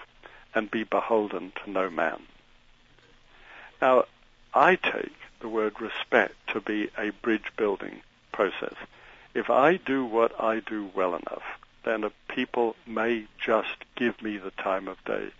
[0.53, 2.21] and be beholden to no man.
[3.81, 4.05] Now,
[4.53, 8.75] I take the word respect to be a bridge building process.
[9.33, 14.51] If I do what I do well enough, then people may just give me the
[14.51, 15.31] time of day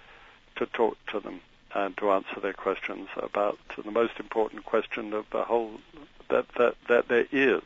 [0.56, 1.42] to talk to them
[1.76, 5.82] and to answer their questions about the most important question of the whole
[6.30, 7.62] that that that there is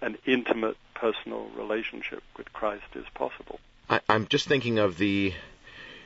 [0.00, 3.60] an intimate personal relationship with Christ is possible.
[3.88, 5.32] I, I'm just thinking of the,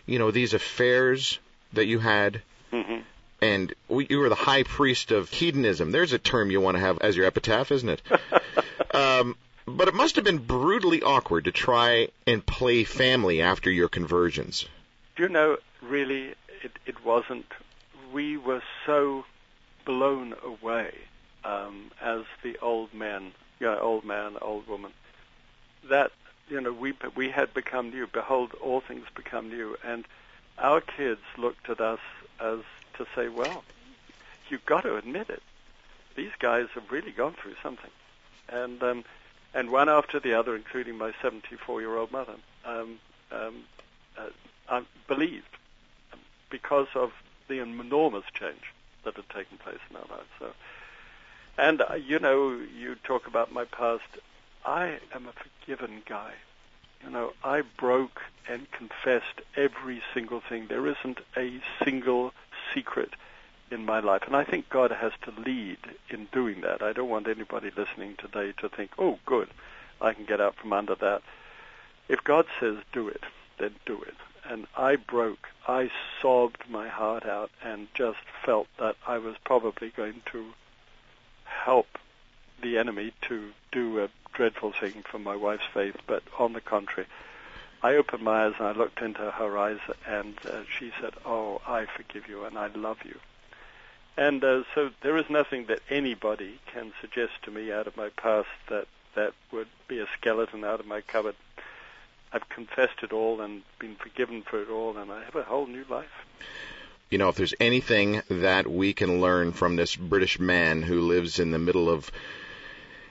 [0.07, 1.39] you know, these affairs
[1.73, 3.01] that you had, Mm-hmm.
[3.43, 5.91] and we, you were the high priest of hedonism.
[5.91, 8.03] There's a term you want to have as your epitaph, isn't it?
[8.95, 9.37] um,
[9.67, 14.65] but it must have been brutally awkward to try and play family after your conversions.
[15.17, 17.47] Do you know, really, it, it wasn't.
[18.13, 19.25] We were so
[19.85, 20.95] blown away
[21.45, 23.33] um, as the old man,
[23.67, 24.93] know, old man, old woman,
[25.89, 26.13] that
[26.49, 28.07] you know we we had become new.
[28.07, 30.05] Behold, all things become new, and
[30.59, 32.01] our kids looked at us
[32.41, 32.61] as
[32.95, 33.65] to say, well,
[34.49, 35.43] you've got to admit it.
[36.15, 37.91] These guys have really gone through something,
[38.49, 39.05] and um,
[39.55, 42.35] and one after the other, including my 74-year-old mother,
[42.65, 42.99] um,
[43.31, 43.65] um,
[44.17, 44.29] uh,
[44.69, 45.57] I believed
[46.51, 47.13] because of
[47.49, 48.73] the enormous change
[49.05, 50.29] that had taken place in our lives.
[50.39, 50.53] So,
[51.59, 54.03] and uh, you know, you talk about my past.
[54.65, 56.33] I am a forgiven guy.
[57.03, 60.67] You know, I broke and confessed every single thing.
[60.69, 62.33] There isn't a single
[62.73, 63.11] secret
[63.73, 64.23] in my life.
[64.27, 65.79] And I think God has to lead
[66.11, 66.83] in doing that.
[66.83, 69.49] I don't want anybody listening today to think, oh, good,
[70.01, 71.23] I can get out from under that.
[72.09, 73.25] If God says do it,
[73.59, 74.15] then do it.
[74.45, 75.49] And I broke.
[75.67, 75.91] I
[76.21, 80.53] sobbed my heart out and just felt that I was probably going to
[81.65, 81.87] help
[82.61, 87.09] the enemy to do a dreadful thing for my wife's faith, but on the contrary,
[87.83, 91.61] I opened my eyes and I looked into her eyes, and uh, she said, "Oh,
[91.67, 93.19] I forgive you and I love you."
[94.17, 98.11] And uh, so there is nothing that anybody can suggest to me out of my
[98.11, 101.35] past that that would be a skeleton out of my cupboard.
[102.33, 105.67] I've confessed it all and been forgiven for it all, and I have a whole
[105.67, 106.27] new life.
[107.13, 111.41] You know, if there's anything that we can learn from this British man who lives
[111.41, 112.11] in the middle of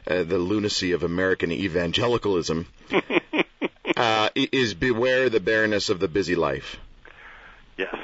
[0.07, 2.65] uh, the lunacy of American evangelicalism,
[3.95, 6.77] uh, is beware the bareness of the busy life.
[7.77, 7.95] Yes.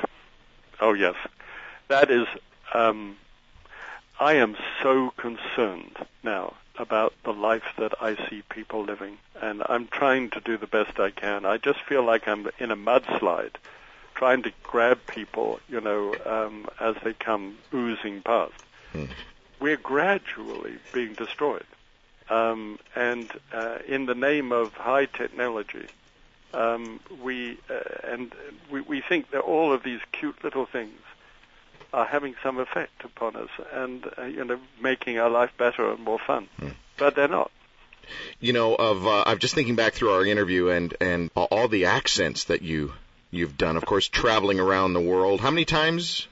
[0.80, 1.16] Oh, yes.
[1.88, 2.28] That is.
[2.76, 3.18] Um,
[4.20, 9.88] I am so concerned now about the life that I see people living, and I'm
[9.88, 11.43] trying to do the best I can.
[11.43, 13.56] I just feel like I'm in a mudslide,
[14.18, 18.53] trying to grab people, you know, um, as they come oozing past.
[18.91, 19.05] Hmm.
[19.59, 21.65] We're gradually being destroyed,
[22.30, 25.88] um, and uh, in the name of high technology,
[26.53, 28.34] um, we uh, and
[28.72, 30.99] we, we think that all of these cute little things
[31.93, 36.03] are having some effect upon us and uh, you know making our life better and
[36.03, 36.47] more fun.
[36.59, 36.70] Hmm.
[36.97, 37.51] But they're not.
[38.39, 41.86] You know, of uh, I'm just thinking back through our interview and and all the
[41.86, 42.93] accents that you
[43.30, 43.76] you've done.
[43.76, 45.41] Of course, traveling around the world.
[45.41, 46.26] How many times?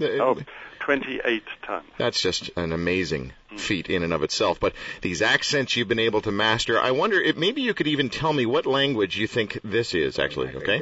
[0.00, 0.38] Oh,
[0.80, 1.86] 28 times.
[1.98, 4.60] That's just an amazing feat in and of itself.
[4.60, 8.10] But these accents you've been able to master, I wonder if maybe you could even
[8.10, 10.80] tell me what language you think this is actually, okay?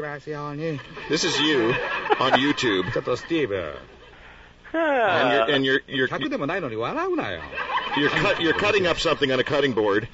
[1.09, 1.75] This is you
[2.19, 2.93] on YouTube.
[2.93, 3.75] ちょっとスティーブ、
[4.75, 7.43] And Ah, you're, and you're, you're 100でもないのに笑うなよ。
[7.98, 10.08] You're cut, you're cutting up something on a cutting board,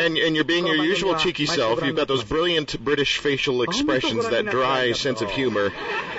[0.00, 1.82] and and you're being your usual cheeky self.
[1.84, 5.72] You've got those brilliant British facial expressions, that dry sense of humor,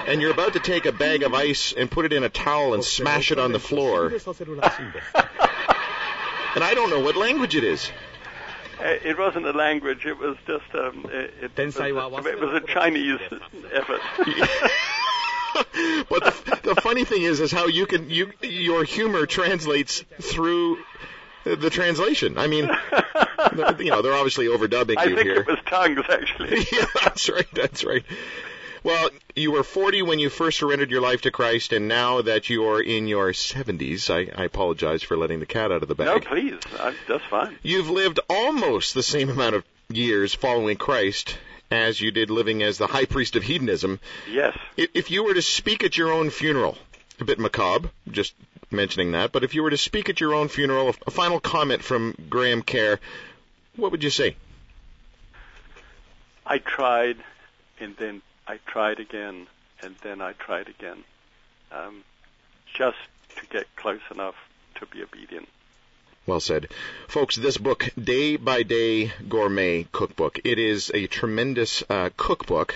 [0.07, 2.73] and you're about to take a bag of ice and put it in a towel
[2.73, 4.07] and smash it on the floor.
[6.55, 7.91] and I don't know what language it is.
[8.79, 10.05] Uh, It wasn't a language.
[10.05, 11.55] It was just um, it, it,
[11.95, 13.19] was, it was a Chinese
[13.73, 14.01] effort.
[16.09, 20.77] but the, the funny thing is, is how you can you your humor translates through
[21.45, 22.37] the translation.
[22.37, 22.65] I mean,
[23.79, 25.41] you know, they're obviously overdubbing I you think here.
[25.41, 26.57] it was tongues actually.
[26.71, 27.47] yeah, that's right.
[27.53, 28.03] That's right.
[28.83, 32.51] Well, you were 40 when you first surrendered your life to Christ, and now that
[32.51, 36.05] you're in your 70s, I, I apologize for letting the cat out of the bag.
[36.05, 37.57] No, please, I'm, that's fine.
[37.63, 41.35] You've lived almost the same amount of years following Christ
[41.71, 43.99] as you did living as the high priest of hedonism.
[44.29, 44.57] Yes.
[44.77, 46.77] If you were to speak at your own funeral,
[47.19, 48.33] a bit macabre, just
[48.71, 51.83] mentioning that, but if you were to speak at your own funeral, a final comment
[51.83, 52.99] from Graham Kerr,
[53.75, 54.35] what would you say?
[56.45, 57.17] I tried,
[57.79, 59.47] and then I tried again,
[59.81, 61.03] and then I tried again,
[61.71, 62.03] um,
[62.73, 62.97] just
[63.37, 64.35] to get close enough
[64.75, 65.47] to be obedient.
[66.27, 66.69] Well said.
[67.07, 72.75] Folks, this book, Day by Day Gourmet Cookbook, it is a tremendous uh, cookbook.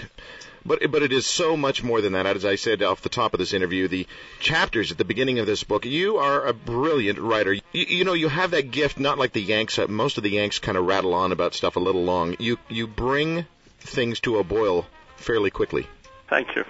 [0.65, 2.27] But, but it is so much more than that.
[2.27, 4.07] As I said off the top of this interview, the
[4.39, 7.53] chapters at the beginning of this book, you are a brilliant writer.
[7.53, 9.79] You, you know, you have that gift, not like the Yanks.
[9.79, 12.35] Uh, most of the Yanks kind of rattle on about stuff a little long.
[12.39, 13.45] You, you bring
[13.79, 14.85] things to a boil
[15.15, 15.87] fairly quickly.
[16.29, 16.65] Thank you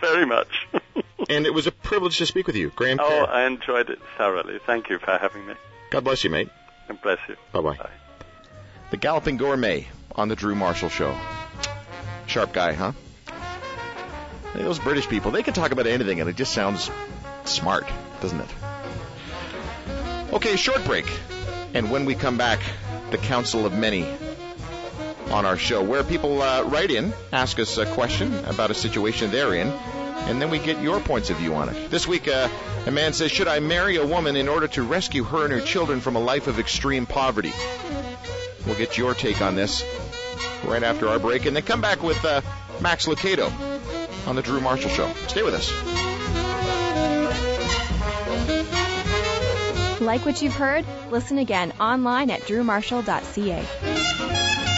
[0.00, 0.68] very much.
[1.28, 3.32] And it was a privilege to speak with you, Graham oh, Kerr.
[3.32, 4.58] I enjoyed it thoroughly.
[4.66, 5.54] Thank you for having me,
[5.92, 6.48] God bless you, mate.
[6.88, 7.36] and bless you.
[7.52, 7.76] Bye-bye.
[7.76, 7.90] Bye.
[8.90, 9.86] The Galloping Gourmet
[10.16, 11.14] on the Drew Marshall Show.
[12.26, 12.92] Sharp guy, huh?
[14.54, 16.90] Hey, those British people, they can talk about anything and it just sounds
[17.44, 17.86] smart,
[18.22, 18.48] doesn't it?
[20.32, 21.04] Okay, short break.
[21.74, 22.60] And when we come back,
[23.10, 24.06] the Council of Many
[25.30, 29.30] on our show, where people uh, write in, ask us a question about a situation
[29.30, 29.70] they're in,
[30.28, 31.90] and then we get your points of view on it.
[31.90, 32.48] This week, uh,
[32.86, 35.60] a man says, Should I marry a woman in order to rescue her and her
[35.60, 37.52] children from a life of extreme poverty?
[38.66, 39.84] We'll get your take on this
[40.64, 42.40] right after our break, and then come back with uh,
[42.80, 43.50] Max Lucado
[44.26, 45.12] on the Drew Marshall Show.
[45.26, 45.70] Stay with us.
[50.00, 50.84] Like what you've heard?
[51.10, 54.71] Listen again online at drewmarshall.ca.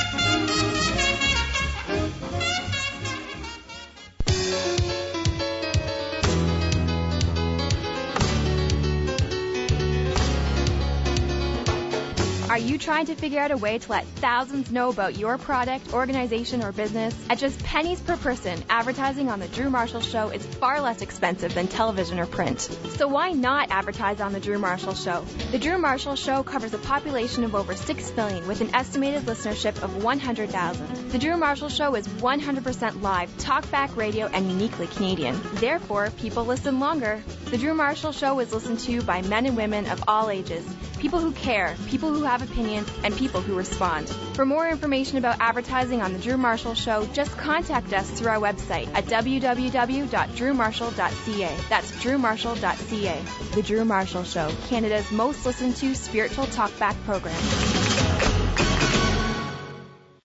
[12.55, 15.93] Are you trying to figure out a way to let thousands know about your product,
[15.93, 17.13] organization, or business?
[17.29, 21.53] At just pennies per person, advertising on The Drew Marshall Show is far less expensive
[21.53, 22.61] than television or print.
[22.61, 25.25] So why not advertise on The Drew Marshall Show?
[25.51, 29.83] The Drew Marshall Show covers a population of over 6 million with an estimated listenership
[29.83, 31.11] of 100,000.
[31.11, 35.41] The Drew Marshall Show is 100% live, talkback radio, and uniquely Canadian.
[35.55, 37.21] Therefore, people listen longer.
[37.47, 40.65] The Drew Marshall Show is listened to by men and women of all ages,
[41.05, 44.09] people who care, people who have opinions, and people who respond.
[44.33, 48.41] For more information about advertising on The Drew Marshall Show, just contact us through our
[48.41, 51.57] website at www.drewmarshall.ca.
[51.69, 53.23] That's drewmarshall.ca.
[53.55, 57.84] The Drew Marshall Show, Canada's most listened to spiritual talkback program.